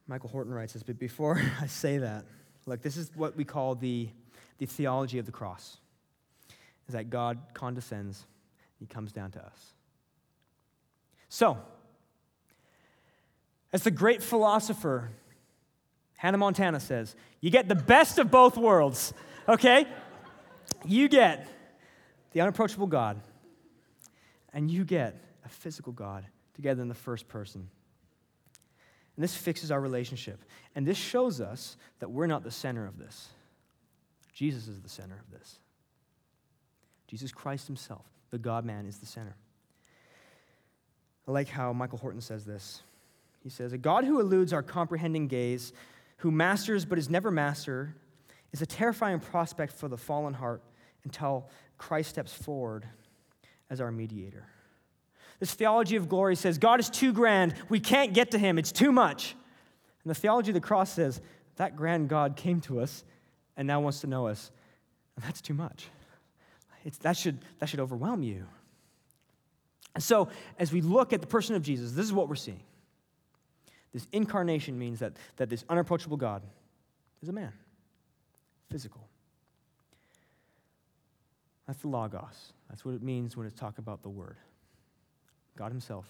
Michael 0.07 0.31
Horton 0.31 0.53
writes 0.53 0.73
this, 0.73 0.83
but 0.83 0.99
before 0.99 1.42
I 1.61 1.66
say 1.66 1.99
that, 1.99 2.25
look, 2.66 2.83
this 2.83 2.97
is 2.97 3.11
what 3.14 3.37
we 3.37 3.44
call 3.44 3.75
the, 3.75 4.09
the 4.59 4.66
theology 4.66 5.18
of 5.18 5.27
the 5.27 5.33
cross 5.33 5.79
is 6.88 6.94
that 6.94 7.11
God 7.11 7.38
condescends, 7.55 8.27
he 8.79 8.87
comes 8.87 9.12
down 9.12 9.31
to 9.33 9.44
us. 9.44 9.73
So, 11.29 11.59
as 13.73 13.83
the 13.83 13.90
great 13.90 14.23
philosopher 14.23 15.11
Hannah 16.25 16.38
Montana 16.38 16.81
says, 16.81 17.14
you 17.42 17.51
get 17.51 17.68
the 17.68 17.75
best 17.75 18.18
of 18.18 18.31
both 18.31 18.57
worlds, 18.57 19.12
okay? 19.47 19.87
You 20.87 21.07
get 21.07 21.47
the 22.33 22.40
unapproachable 22.40 22.87
God, 22.87 23.20
and 24.55 24.70
you 24.70 24.85
get 24.85 25.16
a 25.44 25.51
physical 25.51 25.92
God 25.92 26.25
together 26.55 26.81
in 26.81 26.88
the 26.88 26.94
first 26.94 27.29
person. 27.29 27.68
And 29.16 29.23
this 29.23 29.37
fixes 29.37 29.70
our 29.70 29.81
relationship. 29.81 30.42
And 30.75 30.87
this 30.87 30.97
shows 30.97 31.42
us 31.42 31.77
that 31.99 32.11
we're 32.11 32.27
not 32.27 32.42
the 32.42 32.51
center 32.51 32.87
of 32.87 32.99
this. 32.99 33.29
Jesus 34.33 34.66
is 34.66 34.81
the 34.81 34.88
center 34.88 35.14
of 35.14 35.31
this. 35.31 35.59
Jesus 37.06 37.32
Christ 37.32 37.66
himself, 37.66 38.06
the 38.30 38.38
God 38.38 38.64
man, 38.64 38.86
is 38.86 38.98
the 38.98 39.06
center. 39.06 39.36
I 41.26 41.30
like 41.30 41.48
how 41.48 41.72
Michael 41.72 41.98
Horton 41.98 42.20
says 42.20 42.44
this. 42.44 42.82
He 43.42 43.48
says, 43.48 43.72
A 43.72 43.78
God 43.78 44.04
who 44.04 44.20
eludes 44.20 44.52
our 44.52 44.62
comprehending 44.62 45.28
gaze 45.28 45.72
who 46.18 46.30
masters 46.30 46.84
but 46.84 46.98
is 46.98 47.10
never 47.10 47.30
master, 47.30 47.94
is 48.52 48.62
a 48.62 48.66
terrifying 48.66 49.20
prospect 49.20 49.72
for 49.72 49.88
the 49.88 49.96
fallen 49.98 50.32
heart 50.32 50.62
until 51.04 51.48
Christ 51.76 52.10
steps 52.10 52.32
forward 52.32 52.86
as 53.68 53.80
our 53.80 53.90
mediator. 53.90 54.46
This 55.40 55.52
theology 55.52 55.96
of 55.96 56.08
glory 56.08 56.36
says 56.36 56.56
God 56.58 56.80
is 56.80 56.88
too 56.88 57.12
grand. 57.12 57.54
We 57.68 57.80
can't 57.80 58.14
get 58.14 58.30
to 58.30 58.38
him. 58.38 58.58
It's 58.58 58.72
too 58.72 58.92
much. 58.92 59.34
And 60.02 60.10
the 60.10 60.14
theology 60.14 60.50
of 60.50 60.54
the 60.54 60.60
cross 60.60 60.92
says 60.92 61.20
that 61.56 61.76
grand 61.76 62.08
God 62.08 62.36
came 62.36 62.60
to 62.62 62.80
us 62.80 63.04
and 63.56 63.66
now 63.66 63.80
wants 63.80 64.00
to 64.00 64.06
know 64.06 64.26
us. 64.26 64.50
And 65.16 65.24
that's 65.24 65.40
too 65.40 65.54
much. 65.54 65.88
It's, 66.85 66.99
that, 66.99 67.16
should, 67.16 67.38
that 67.59 67.68
should 67.68 67.81
overwhelm 67.81 68.23
you. 68.23 68.47
And 69.94 70.03
so, 70.03 70.29
as 70.59 70.73
we 70.73 70.81
look 70.81 71.12
at 71.12 71.20
the 71.20 71.27
person 71.27 71.55
of 71.55 71.62
Jesus, 71.62 71.92
this 71.92 72.05
is 72.05 72.12
what 72.12 72.29
we're 72.29 72.35
seeing. 72.35 72.62
This 73.92 74.07
incarnation 74.12 74.79
means 74.79 74.99
that, 74.99 75.12
that 75.37 75.49
this 75.49 75.64
unapproachable 75.68 76.16
God 76.16 76.42
is 77.23 77.29
a 77.29 77.33
man, 77.33 77.53
physical. 78.70 79.09
That's 81.66 81.79
the 81.79 81.88
Logos. 81.88 82.53
That's 82.68 82.85
what 82.85 82.94
it 82.94 83.03
means 83.03 83.37
when 83.37 83.47
it's 83.47 83.59
talking 83.59 83.79
about 83.79 84.03
the 84.03 84.09
Word. 84.09 84.37
God 85.57 85.70
Himself 85.70 86.07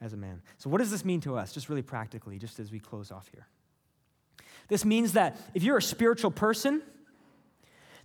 as 0.00 0.14
a 0.14 0.16
man. 0.16 0.40
So, 0.56 0.70
what 0.70 0.78
does 0.78 0.90
this 0.90 1.04
mean 1.04 1.20
to 1.20 1.36
us, 1.36 1.52
just 1.52 1.68
really 1.68 1.82
practically, 1.82 2.38
just 2.38 2.58
as 2.58 2.72
we 2.72 2.80
close 2.80 3.12
off 3.12 3.28
here? 3.32 3.46
This 4.68 4.84
means 4.84 5.12
that 5.12 5.38
if 5.54 5.62
you're 5.62 5.76
a 5.76 5.82
spiritual 5.82 6.30
person, 6.30 6.82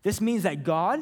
this 0.04 0.22
means 0.22 0.44
that 0.44 0.64
God, 0.64 1.02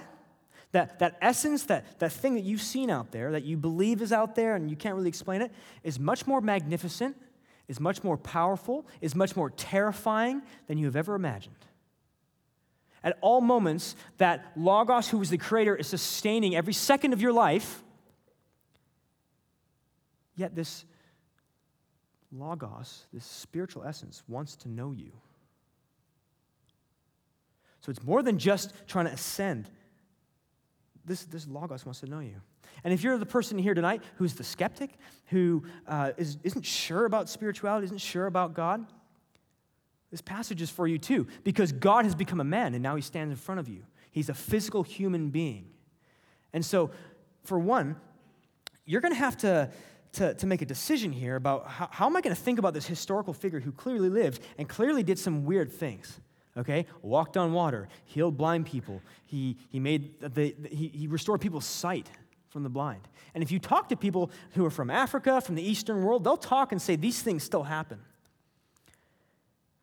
that, 0.72 1.00
that 1.00 1.18
essence, 1.22 1.64
that, 1.64 2.00
that 2.00 2.12
thing 2.12 2.36
that 2.36 2.44
you've 2.44 2.62
seen 2.62 2.90
out 2.90 3.12
there, 3.12 3.32
that 3.32 3.44
you 3.44 3.58
believe 3.58 4.02
is 4.02 4.12
out 4.12 4.36
there 4.36 4.56
and 4.56 4.70
you 4.70 4.76
can't 4.76 4.96
really 4.96 5.10
explain 5.10 5.42
it, 5.42 5.52
is 5.84 6.00
much 6.00 6.28
more 6.28 6.42
magnificent, 6.42 7.18
is 7.68 7.80
much 7.80 8.04
more 8.04 8.18
powerful, 8.18 8.86
is 9.02 9.16
much 9.16 9.36
more 9.36 9.50
terrifying 9.50 10.42
than 10.68 10.78
you 10.78 10.86
have 10.86 10.96
ever 10.96 11.16
imagined. 11.16 11.56
At 13.04 13.18
all 13.22 13.42
moments, 13.42 13.96
that 14.18 14.52
Logos, 14.56 15.10
who 15.10 15.22
is 15.22 15.30
the 15.30 15.38
creator, 15.38 15.76
is 15.76 15.88
sustaining 15.88 16.56
every 16.56 16.74
second 16.74 17.14
of 17.14 17.22
your 17.22 17.32
life. 17.32 17.82
Yet, 20.36 20.54
this 20.54 20.86
Logos, 22.32 23.06
this 23.14 23.26
spiritual 23.26 23.84
essence, 23.86 24.22
wants 24.28 24.56
to 24.58 24.70
know 24.70 24.92
you. 24.92 25.12
So 27.82 27.90
it's 27.90 28.04
more 28.04 28.22
than 28.22 28.38
just 28.38 28.74
trying 28.88 29.06
to 29.06 29.14
ascend. 29.14 29.70
This, 31.06 31.26
this 31.26 31.48
Logos 31.48 31.86
wants 31.86 32.00
to 32.02 32.08
know 32.08 32.20
you. 32.20 32.36
And 32.84 32.94
if 32.94 33.04
you're 33.04 33.18
the 33.18 33.26
person 33.26 33.58
here 33.58 33.74
tonight 33.74 34.04
who's 34.18 34.34
the 34.36 34.44
skeptic, 34.44 34.92
who 35.28 35.64
uh, 35.88 36.12
is, 36.18 36.38
isn't 36.44 36.66
sure 36.66 37.06
about 37.06 37.30
spirituality, 37.30 37.86
isn't 37.86 38.00
sure 38.00 38.26
about 38.26 38.54
God, 38.54 38.86
this 40.12 40.22
passage 40.22 40.62
is 40.62 40.70
for 40.70 40.88
you 40.88 40.98
too, 40.98 41.28
because 41.44 41.72
God 41.72 42.06
has 42.06 42.16
become 42.16 42.40
a 42.40 42.46
man 42.46 42.74
and 42.74 42.82
now 42.82 42.96
he 42.96 43.02
stands 43.02 43.32
in 43.32 43.38
front 43.38 43.60
of 43.60 43.68
you. 43.68 43.84
He's 44.12 44.30
a 44.30 44.34
physical 44.34 44.84
human 44.84 45.30
being. 45.30 45.68
And 46.52 46.66
so, 46.66 46.90
for 47.44 47.60
one, 47.60 47.96
you're 48.86 49.02
going 49.02 49.14
to 49.14 49.20
have 49.20 49.38
to, 49.38 49.70
to, 50.14 50.34
to 50.34 50.48
make 50.48 50.64
a 50.64 50.66
decision 50.66 51.12
here 51.12 51.36
about 51.36 51.68
how, 51.68 51.90
how 51.92 52.06
am 52.08 52.18
I 52.18 52.22
going 52.22 52.36
to 52.36 52.42
think 52.42 52.58
about 52.58 52.74
this 52.74 52.88
historical 52.88 53.34
figure 53.34 53.60
who 53.60 53.72
clearly 53.72 54.10
lived 54.10 54.42
and 54.58 54.68
clearly 54.68 55.04
did 55.04 55.20
some 55.20 55.46
weird 55.46 55.72
things 55.72 56.20
okay? 56.58 56.86
Walked 57.02 57.38
on 57.38 57.54
water, 57.54 57.88
healed 58.06 58.38
blind 58.38 58.66
people. 58.66 59.02
He, 59.26 59.58
he, 59.70 59.80
made 59.80 60.20
the, 60.20 60.30
the, 60.30 60.56
he, 60.70 60.88
he 60.90 61.08
restored 61.08 61.42
people's 61.42 61.66
sight 61.66 62.10
from 62.50 62.64
the 62.64 62.70
blind. 62.70 63.08
And 63.34 63.44
if 63.44 63.52
you 63.52 63.60
talk 63.60 63.90
to 63.90 63.96
people 63.96 64.32
who 64.52 64.66
are 64.66 64.72
from 64.72 64.90
Africa, 64.90 65.40
from 65.42 65.56
the 65.56 65.64
Eastern 65.64 66.04
world, 66.04 66.24
they'll 66.24 66.38
talk 66.38 66.72
and 66.72 66.82
say 66.82 66.96
these 66.96 67.22
things 67.22 67.44
still 67.44 67.64
happen. 67.64 68.00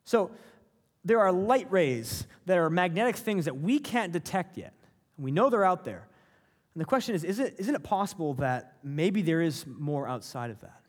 So 0.04 0.30
there 1.04 1.20
are 1.20 1.32
light 1.32 1.70
rays 1.70 2.26
that 2.46 2.58
are 2.58 2.68
magnetic 2.68 3.16
things 3.16 3.44
that 3.44 3.56
we 3.56 3.78
can't 3.78 4.12
detect 4.12 4.58
yet. 4.58 4.74
We 5.16 5.30
know 5.30 5.50
they're 5.50 5.64
out 5.64 5.84
there. 5.84 6.08
And 6.74 6.80
the 6.80 6.84
question 6.84 7.14
is, 7.14 7.24
is 7.24 7.38
it, 7.38 7.54
isn't 7.58 7.74
it 7.74 7.82
possible 7.82 8.34
that 8.34 8.74
maybe 8.82 9.22
there 9.22 9.40
is 9.40 9.64
more 9.66 10.06
outside 10.06 10.50
of 10.50 10.60
that? 10.60 10.80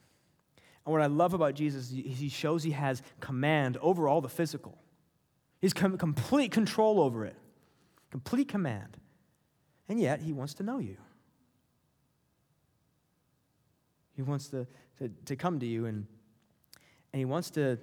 And 0.86 0.92
what 0.92 1.02
I 1.02 1.06
love 1.06 1.34
about 1.34 1.54
Jesus 1.54 1.92
is 1.92 2.20
he 2.20 2.30
shows 2.30 2.64
he 2.64 2.72
has 2.72 3.02
command 3.20 3.78
over 3.78 4.08
all 4.08 4.20
the 4.20 4.30
physical. 4.30 4.78
He's 5.60 5.74
com- 5.74 5.98
complete 5.98 6.52
control 6.52 7.00
over 7.00 7.26
it, 7.26 7.36
complete 8.12 8.48
command. 8.48 8.98
And 9.90 10.00
yet, 10.00 10.22
he 10.22 10.34
wants 10.34 10.54
to 10.56 10.64
know 10.64 10.80
you. 10.80 10.98
He 14.16 14.22
wants 14.22 14.48
to, 14.50 14.68
to, 15.00 15.10
to 15.26 15.36
come 15.36 15.60
to 15.60 15.66
you 15.66 15.86
and, 15.86 16.06
and 17.14 17.20
he 17.20 17.26
wants 17.26 17.52
to 17.52 17.78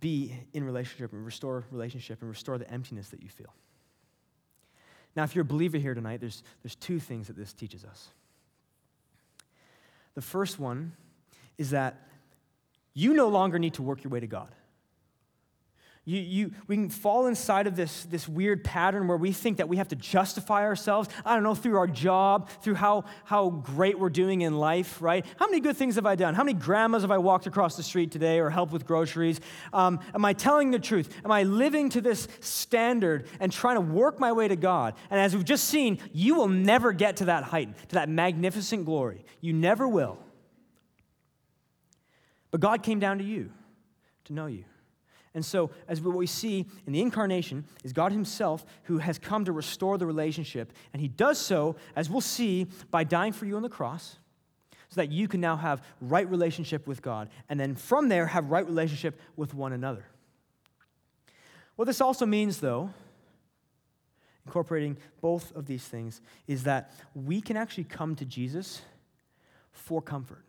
be 0.00 0.34
in 0.52 0.64
relationship 0.64 1.12
and 1.12 1.24
restore 1.24 1.64
relationship 1.70 2.20
and 2.20 2.28
restore 2.28 2.58
the 2.58 2.70
emptiness 2.70 3.08
that 3.08 3.22
you 3.22 3.28
feel. 3.28 3.52
Now, 5.16 5.24
if 5.24 5.34
you're 5.34 5.42
a 5.42 5.46
believer 5.46 5.78
here 5.78 5.94
tonight, 5.94 6.20
there's, 6.20 6.42
there's 6.62 6.76
two 6.76 7.00
things 7.00 7.26
that 7.26 7.36
this 7.36 7.52
teaches 7.52 7.84
us. 7.84 8.08
The 10.14 10.22
first 10.22 10.58
one 10.58 10.92
is 11.56 11.70
that 11.70 12.08
you 12.92 13.14
no 13.14 13.28
longer 13.28 13.58
need 13.58 13.74
to 13.74 13.82
work 13.82 14.04
your 14.04 14.10
way 14.10 14.20
to 14.20 14.26
God. 14.26 14.54
You, 16.08 16.20
you, 16.20 16.52
we 16.66 16.76
can 16.76 16.88
fall 16.88 17.26
inside 17.26 17.66
of 17.66 17.76
this, 17.76 18.04
this 18.04 18.26
weird 18.26 18.64
pattern 18.64 19.08
where 19.08 19.18
we 19.18 19.30
think 19.30 19.58
that 19.58 19.68
we 19.68 19.76
have 19.76 19.88
to 19.88 19.96
justify 19.96 20.62
ourselves, 20.62 21.06
I 21.22 21.34
don't 21.34 21.42
know, 21.42 21.54
through 21.54 21.76
our 21.76 21.86
job, 21.86 22.48
through 22.62 22.76
how, 22.76 23.04
how 23.24 23.50
great 23.50 23.98
we're 23.98 24.08
doing 24.08 24.40
in 24.40 24.56
life, 24.56 25.02
right? 25.02 25.26
How 25.36 25.44
many 25.44 25.60
good 25.60 25.76
things 25.76 25.96
have 25.96 26.06
I 26.06 26.14
done? 26.14 26.32
How 26.32 26.44
many 26.44 26.58
grandmas 26.58 27.02
have 27.02 27.10
I 27.10 27.18
walked 27.18 27.46
across 27.46 27.76
the 27.76 27.82
street 27.82 28.10
today 28.10 28.38
or 28.38 28.48
helped 28.48 28.72
with 28.72 28.86
groceries? 28.86 29.38
Um, 29.70 30.00
am 30.14 30.24
I 30.24 30.32
telling 30.32 30.70
the 30.70 30.78
truth? 30.78 31.14
Am 31.26 31.30
I 31.30 31.42
living 31.42 31.90
to 31.90 32.00
this 32.00 32.26
standard 32.40 33.26
and 33.38 33.52
trying 33.52 33.76
to 33.76 33.82
work 33.82 34.18
my 34.18 34.32
way 34.32 34.48
to 34.48 34.56
God? 34.56 34.94
And 35.10 35.20
as 35.20 35.36
we've 35.36 35.44
just 35.44 35.64
seen, 35.64 35.98
you 36.14 36.36
will 36.36 36.48
never 36.48 36.94
get 36.94 37.18
to 37.18 37.26
that 37.26 37.44
height, 37.44 37.76
to 37.90 37.96
that 37.96 38.08
magnificent 38.08 38.86
glory. 38.86 39.26
You 39.42 39.52
never 39.52 39.86
will. 39.86 40.18
But 42.50 42.62
God 42.62 42.82
came 42.82 42.98
down 42.98 43.18
to 43.18 43.24
you 43.24 43.50
to 44.24 44.32
know 44.32 44.46
you. 44.46 44.64
And 45.38 45.44
so, 45.44 45.70
as 45.86 46.00
what 46.00 46.16
we 46.16 46.26
see 46.26 46.66
in 46.84 46.92
the 46.92 47.00
incarnation 47.00 47.64
is 47.84 47.92
God 47.92 48.10
Himself 48.10 48.66
who 48.82 48.98
has 48.98 49.20
come 49.20 49.44
to 49.44 49.52
restore 49.52 49.96
the 49.96 50.04
relationship. 50.04 50.72
And 50.92 51.00
He 51.00 51.06
does 51.06 51.38
so, 51.38 51.76
as 51.94 52.10
we'll 52.10 52.20
see, 52.20 52.66
by 52.90 53.04
dying 53.04 53.32
for 53.32 53.46
you 53.46 53.54
on 53.54 53.62
the 53.62 53.68
cross, 53.68 54.18
so 54.88 55.00
that 55.00 55.12
you 55.12 55.28
can 55.28 55.40
now 55.40 55.54
have 55.54 55.80
right 56.00 56.28
relationship 56.28 56.88
with 56.88 57.02
God. 57.02 57.28
And 57.48 57.60
then 57.60 57.76
from 57.76 58.08
there, 58.08 58.26
have 58.26 58.50
right 58.50 58.66
relationship 58.66 59.20
with 59.36 59.54
one 59.54 59.72
another. 59.72 60.06
What 61.76 61.84
this 61.84 62.00
also 62.00 62.26
means, 62.26 62.58
though, 62.58 62.90
incorporating 64.44 64.96
both 65.20 65.54
of 65.54 65.66
these 65.66 65.84
things, 65.84 66.20
is 66.48 66.64
that 66.64 66.90
we 67.14 67.40
can 67.40 67.56
actually 67.56 67.84
come 67.84 68.16
to 68.16 68.24
Jesus 68.24 68.82
for 69.70 70.02
comfort. 70.02 70.42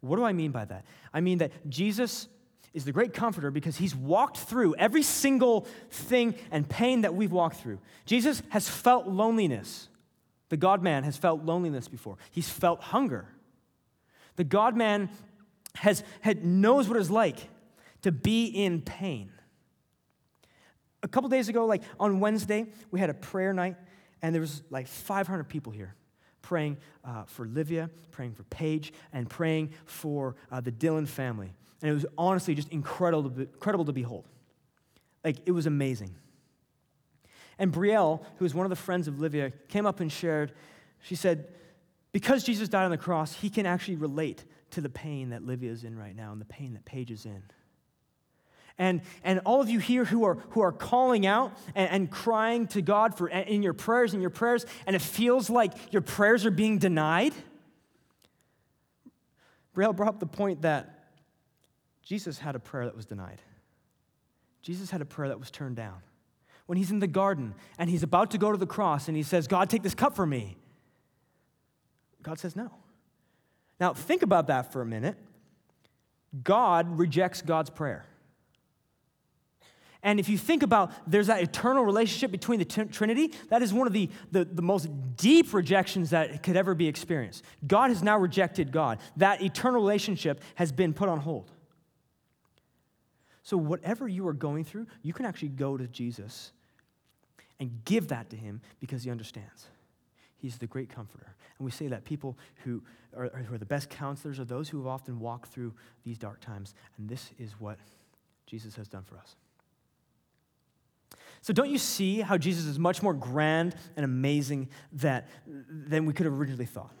What 0.00 0.16
do 0.16 0.24
I 0.24 0.32
mean 0.32 0.50
by 0.50 0.64
that? 0.64 0.86
I 1.12 1.20
mean 1.20 1.36
that 1.38 1.52
Jesus 1.68 2.28
is 2.74 2.84
the 2.84 2.92
great 2.92 3.14
comforter 3.14 3.50
because 3.50 3.76
he's 3.76 3.94
walked 3.94 4.36
through 4.36 4.74
every 4.74 5.02
single 5.02 5.66
thing 5.90 6.34
and 6.50 6.68
pain 6.68 7.02
that 7.02 7.14
we've 7.14 7.32
walked 7.32 7.56
through. 7.56 7.78
Jesus 8.04 8.42
has 8.50 8.68
felt 8.68 9.06
loneliness. 9.06 9.88
The 10.48 10.56
God 10.56 10.82
man 10.82 11.04
has 11.04 11.16
felt 11.16 11.44
loneliness 11.44 11.88
before. 11.88 12.16
He's 12.32 12.48
felt 12.48 12.80
hunger. 12.80 13.28
The 14.36 14.44
God 14.44 14.76
man 14.76 15.08
has, 15.76 16.02
had, 16.20 16.44
knows 16.44 16.88
what 16.88 16.98
it's 16.98 17.10
like 17.10 17.48
to 18.02 18.12
be 18.12 18.46
in 18.46 18.82
pain. 18.82 19.30
A 21.02 21.08
couple 21.08 21.28
days 21.28 21.48
ago, 21.48 21.66
like 21.66 21.82
on 22.00 22.18
Wednesday, 22.18 22.66
we 22.90 22.98
had 22.98 23.08
a 23.08 23.14
prayer 23.14 23.52
night, 23.52 23.76
and 24.20 24.34
there 24.34 24.40
was 24.40 24.62
like 24.70 24.88
500 24.88 25.44
people 25.44 25.72
here 25.72 25.94
praying 26.42 26.76
uh, 27.04 27.24
for 27.24 27.46
Livia, 27.46 27.88
praying 28.10 28.34
for 28.34 28.42
Paige, 28.44 28.92
and 29.12 29.28
praying 29.28 29.72
for 29.86 30.36
uh, 30.50 30.60
the 30.60 30.70
Dillon 30.70 31.06
family. 31.06 31.54
And 31.84 31.90
it 31.90 31.94
was 31.94 32.06
honestly 32.16 32.54
just 32.54 32.70
incredible 32.70 33.30
incredible 33.38 33.84
to 33.84 33.92
behold. 33.92 34.24
Like, 35.22 35.36
it 35.44 35.50
was 35.50 35.66
amazing. 35.66 36.14
And 37.58 37.70
Brielle, 37.70 38.24
who 38.38 38.46
was 38.46 38.54
one 38.54 38.64
of 38.64 38.70
the 38.70 38.76
friends 38.76 39.06
of 39.06 39.20
Livia, 39.20 39.52
came 39.68 39.84
up 39.84 40.00
and 40.00 40.10
shared, 40.10 40.52
she 41.02 41.14
said, 41.14 41.46
because 42.10 42.42
Jesus 42.42 42.70
died 42.70 42.86
on 42.86 42.90
the 42.90 42.96
cross, 42.96 43.34
he 43.34 43.50
can 43.50 43.66
actually 43.66 43.96
relate 43.96 44.44
to 44.70 44.80
the 44.80 44.88
pain 44.88 45.28
that 45.28 45.44
Livia 45.44 45.70
is 45.70 45.84
in 45.84 45.94
right 45.94 46.16
now 46.16 46.32
and 46.32 46.40
the 46.40 46.46
pain 46.46 46.72
that 46.72 46.86
Paige 46.86 47.10
is 47.10 47.26
in. 47.26 47.42
And, 48.78 49.02
and 49.22 49.40
all 49.44 49.60
of 49.60 49.68
you 49.68 49.78
here 49.78 50.06
who 50.06 50.24
are, 50.24 50.36
who 50.50 50.62
are 50.62 50.72
calling 50.72 51.26
out 51.26 51.52
and, 51.74 51.90
and 51.90 52.10
crying 52.10 52.66
to 52.68 52.80
God 52.80 53.14
for, 53.18 53.28
in 53.28 53.62
your 53.62 53.74
prayers, 53.74 54.14
in 54.14 54.22
your 54.22 54.30
prayers, 54.30 54.64
and 54.86 54.96
it 54.96 55.02
feels 55.02 55.50
like 55.50 55.92
your 55.92 56.00
prayers 56.00 56.46
are 56.46 56.50
being 56.50 56.78
denied. 56.78 57.34
Brielle 59.76 59.94
brought 59.94 60.08
up 60.08 60.18
the 60.18 60.24
point 60.26 60.62
that 60.62 60.93
Jesus 62.04 62.38
had 62.38 62.54
a 62.54 62.58
prayer 62.58 62.84
that 62.84 62.94
was 62.94 63.06
denied. 63.06 63.40
Jesus 64.62 64.90
had 64.90 65.00
a 65.00 65.04
prayer 65.04 65.28
that 65.28 65.38
was 65.38 65.50
turned 65.50 65.76
down. 65.76 65.98
When 66.66 66.78
he's 66.78 66.90
in 66.90 66.98
the 66.98 67.06
garden 67.06 67.54
and 67.78 67.90
he's 67.90 68.02
about 68.02 68.30
to 68.30 68.38
go 68.38 68.50
to 68.52 68.58
the 68.58 68.66
cross 68.66 69.08
and 69.08 69.16
he 69.16 69.22
says, 69.22 69.46
God, 69.46 69.68
take 69.68 69.82
this 69.82 69.94
cup 69.94 70.16
from 70.16 70.30
me, 70.30 70.56
God 72.22 72.38
says 72.38 72.56
no. 72.56 72.70
Now, 73.78 73.92
think 73.92 74.22
about 74.22 74.46
that 74.46 74.72
for 74.72 74.80
a 74.80 74.86
minute. 74.86 75.16
God 76.42 76.98
rejects 76.98 77.42
God's 77.42 77.70
prayer. 77.70 78.06
And 80.02 80.20
if 80.20 80.28
you 80.28 80.36
think 80.36 80.62
about 80.62 80.92
there's 81.10 81.28
that 81.28 81.42
eternal 81.42 81.82
relationship 81.82 82.30
between 82.30 82.58
the 82.58 82.64
t- 82.66 82.84
Trinity, 82.84 83.32
that 83.48 83.62
is 83.62 83.72
one 83.72 83.86
of 83.86 83.92
the, 83.92 84.10
the, 84.30 84.44
the, 84.44 84.60
most 84.60 84.88
deep 85.16 85.54
rejections 85.54 86.10
that 86.10 86.42
could 86.42 86.56
ever 86.56 86.74
be 86.74 86.86
experienced. 86.86 87.42
God 87.66 87.88
has 87.88 88.02
now 88.02 88.18
rejected 88.18 88.70
God. 88.70 88.98
That 89.16 89.40
eternal 89.42 89.80
relationship 89.80 90.42
has 90.56 90.72
been 90.72 90.92
put 90.92 91.08
on 91.08 91.20
hold. 91.20 91.50
So, 93.44 93.58
whatever 93.58 94.08
you 94.08 94.26
are 94.26 94.32
going 94.32 94.64
through, 94.64 94.86
you 95.02 95.12
can 95.12 95.26
actually 95.26 95.48
go 95.48 95.76
to 95.76 95.86
Jesus 95.86 96.50
and 97.60 97.70
give 97.84 98.08
that 98.08 98.30
to 98.30 98.36
him 98.36 98.62
because 98.80 99.04
he 99.04 99.10
understands. 99.10 99.66
He's 100.38 100.56
the 100.56 100.66
great 100.66 100.88
comforter. 100.88 101.36
And 101.58 101.64
we 101.64 101.70
say 101.70 101.86
that 101.88 102.04
people 102.04 102.38
who 102.64 102.82
are, 103.16 103.28
who 103.28 103.54
are 103.54 103.58
the 103.58 103.66
best 103.66 103.90
counselors 103.90 104.40
are 104.40 104.46
those 104.46 104.70
who 104.70 104.78
have 104.78 104.86
often 104.86 105.20
walked 105.20 105.50
through 105.52 105.74
these 106.04 106.16
dark 106.16 106.40
times. 106.40 106.74
And 106.96 107.06
this 107.08 107.30
is 107.38 107.52
what 107.58 107.78
Jesus 108.46 108.76
has 108.76 108.88
done 108.88 109.04
for 109.04 109.18
us. 109.18 109.36
So, 111.42 111.52
don't 111.52 111.68
you 111.68 111.78
see 111.78 112.22
how 112.22 112.38
Jesus 112.38 112.64
is 112.64 112.78
much 112.78 113.02
more 113.02 113.12
grand 113.12 113.74
and 113.94 114.04
amazing 114.04 114.70
that, 114.94 115.28
than 115.46 116.06
we 116.06 116.14
could 116.14 116.24
have 116.24 116.34
originally 116.34 116.64
thought? 116.64 116.94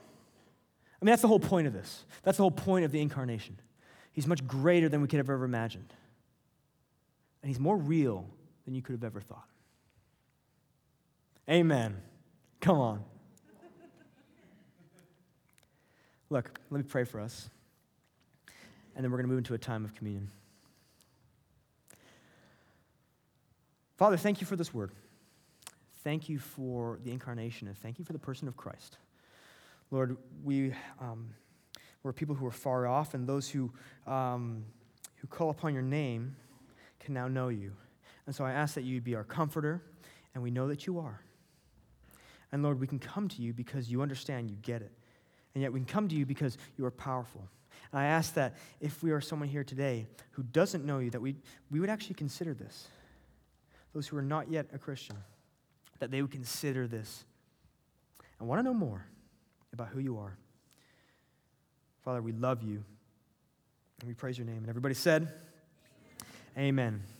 I 1.00 1.04
mean, 1.04 1.10
that's 1.10 1.22
the 1.22 1.28
whole 1.28 1.40
point 1.40 1.66
of 1.66 1.72
this. 1.72 2.04
That's 2.22 2.36
the 2.36 2.42
whole 2.42 2.50
point 2.50 2.84
of 2.84 2.92
the 2.92 3.00
incarnation. 3.00 3.58
He's 4.12 4.26
much 4.26 4.46
greater 4.46 4.90
than 4.90 5.00
we 5.00 5.08
could 5.08 5.16
have 5.16 5.30
ever 5.30 5.44
imagined. 5.44 5.92
And 7.44 7.50
He's 7.50 7.60
more 7.60 7.76
real 7.76 8.26
than 8.64 8.74
you 8.74 8.80
could 8.80 8.94
have 8.94 9.04
ever 9.04 9.20
thought. 9.20 9.44
Amen. 11.46 12.00
Come 12.62 12.78
on. 12.78 13.04
Look, 16.30 16.58
let 16.70 16.78
me 16.78 16.84
pray 16.88 17.04
for 17.04 17.20
us. 17.20 17.50
And 18.96 19.04
then 19.04 19.12
we're 19.12 19.18
going 19.18 19.26
to 19.26 19.28
move 19.28 19.36
into 19.36 19.52
a 19.52 19.58
time 19.58 19.84
of 19.84 19.94
communion. 19.94 20.30
Father, 23.98 24.16
thank 24.16 24.40
you 24.40 24.46
for 24.46 24.56
this 24.56 24.72
word. 24.72 24.90
Thank 26.02 26.30
you 26.30 26.38
for 26.38 26.98
the 27.04 27.12
incarnation, 27.12 27.68
and 27.68 27.76
thank 27.76 27.98
you 27.98 28.06
for 28.06 28.14
the 28.14 28.18
person 28.18 28.48
of 28.48 28.56
Christ. 28.56 28.96
Lord, 29.90 30.16
we, 30.42 30.72
um, 30.98 31.28
we're 32.02 32.14
people 32.14 32.34
who 32.34 32.46
are 32.46 32.50
far 32.50 32.86
off, 32.86 33.12
and 33.12 33.26
those 33.26 33.50
who, 33.50 33.70
um, 34.06 34.64
who 35.16 35.26
call 35.26 35.50
upon 35.50 35.74
your 35.74 35.82
name 35.82 36.36
can 37.04 37.14
now 37.14 37.28
know 37.28 37.48
you. 37.48 37.72
And 38.26 38.34
so 38.34 38.44
I 38.44 38.52
ask 38.52 38.74
that 38.74 38.84
you 38.84 39.00
be 39.00 39.14
our 39.14 39.24
comforter, 39.24 39.82
and 40.34 40.42
we 40.42 40.50
know 40.50 40.68
that 40.68 40.86
you 40.86 40.98
are. 40.98 41.20
And 42.50 42.62
Lord, 42.62 42.80
we 42.80 42.86
can 42.86 42.98
come 42.98 43.28
to 43.28 43.42
you 43.42 43.52
because 43.52 43.90
you 43.90 44.02
understand, 44.02 44.50
you 44.50 44.56
get 44.62 44.80
it. 44.82 44.92
And 45.54 45.62
yet 45.62 45.72
we 45.72 45.80
can 45.80 45.86
come 45.86 46.08
to 46.08 46.14
you 46.14 46.26
because 46.26 46.56
you 46.76 46.84
are 46.84 46.90
powerful. 46.90 47.42
And 47.92 48.00
I 48.00 48.06
ask 48.06 48.34
that 48.34 48.56
if 48.80 49.02
we 49.02 49.10
are 49.12 49.20
someone 49.20 49.48
here 49.48 49.64
today 49.64 50.06
who 50.32 50.42
doesn't 50.42 50.84
know 50.84 50.98
you, 50.98 51.10
that 51.10 51.20
we, 51.20 51.36
we 51.70 51.80
would 51.80 51.90
actually 51.90 52.14
consider 52.14 52.54
this. 52.54 52.88
Those 53.92 54.08
who 54.08 54.16
are 54.16 54.22
not 54.22 54.50
yet 54.50 54.66
a 54.72 54.78
Christian, 54.78 55.16
that 56.00 56.10
they 56.10 56.22
would 56.22 56.32
consider 56.32 56.86
this 56.86 57.24
and 58.38 58.48
want 58.48 58.58
to 58.58 58.62
know 58.64 58.74
more 58.74 59.06
about 59.72 59.88
who 59.88 60.00
you 60.00 60.18
are. 60.18 60.36
Father, 62.04 62.20
we 62.20 62.32
love 62.32 62.62
you 62.62 62.84
and 64.00 64.08
we 64.08 64.14
praise 64.14 64.36
your 64.36 64.46
name. 64.46 64.58
And 64.58 64.68
everybody 64.68 64.94
said, 64.94 65.32
Amen. 66.56 67.13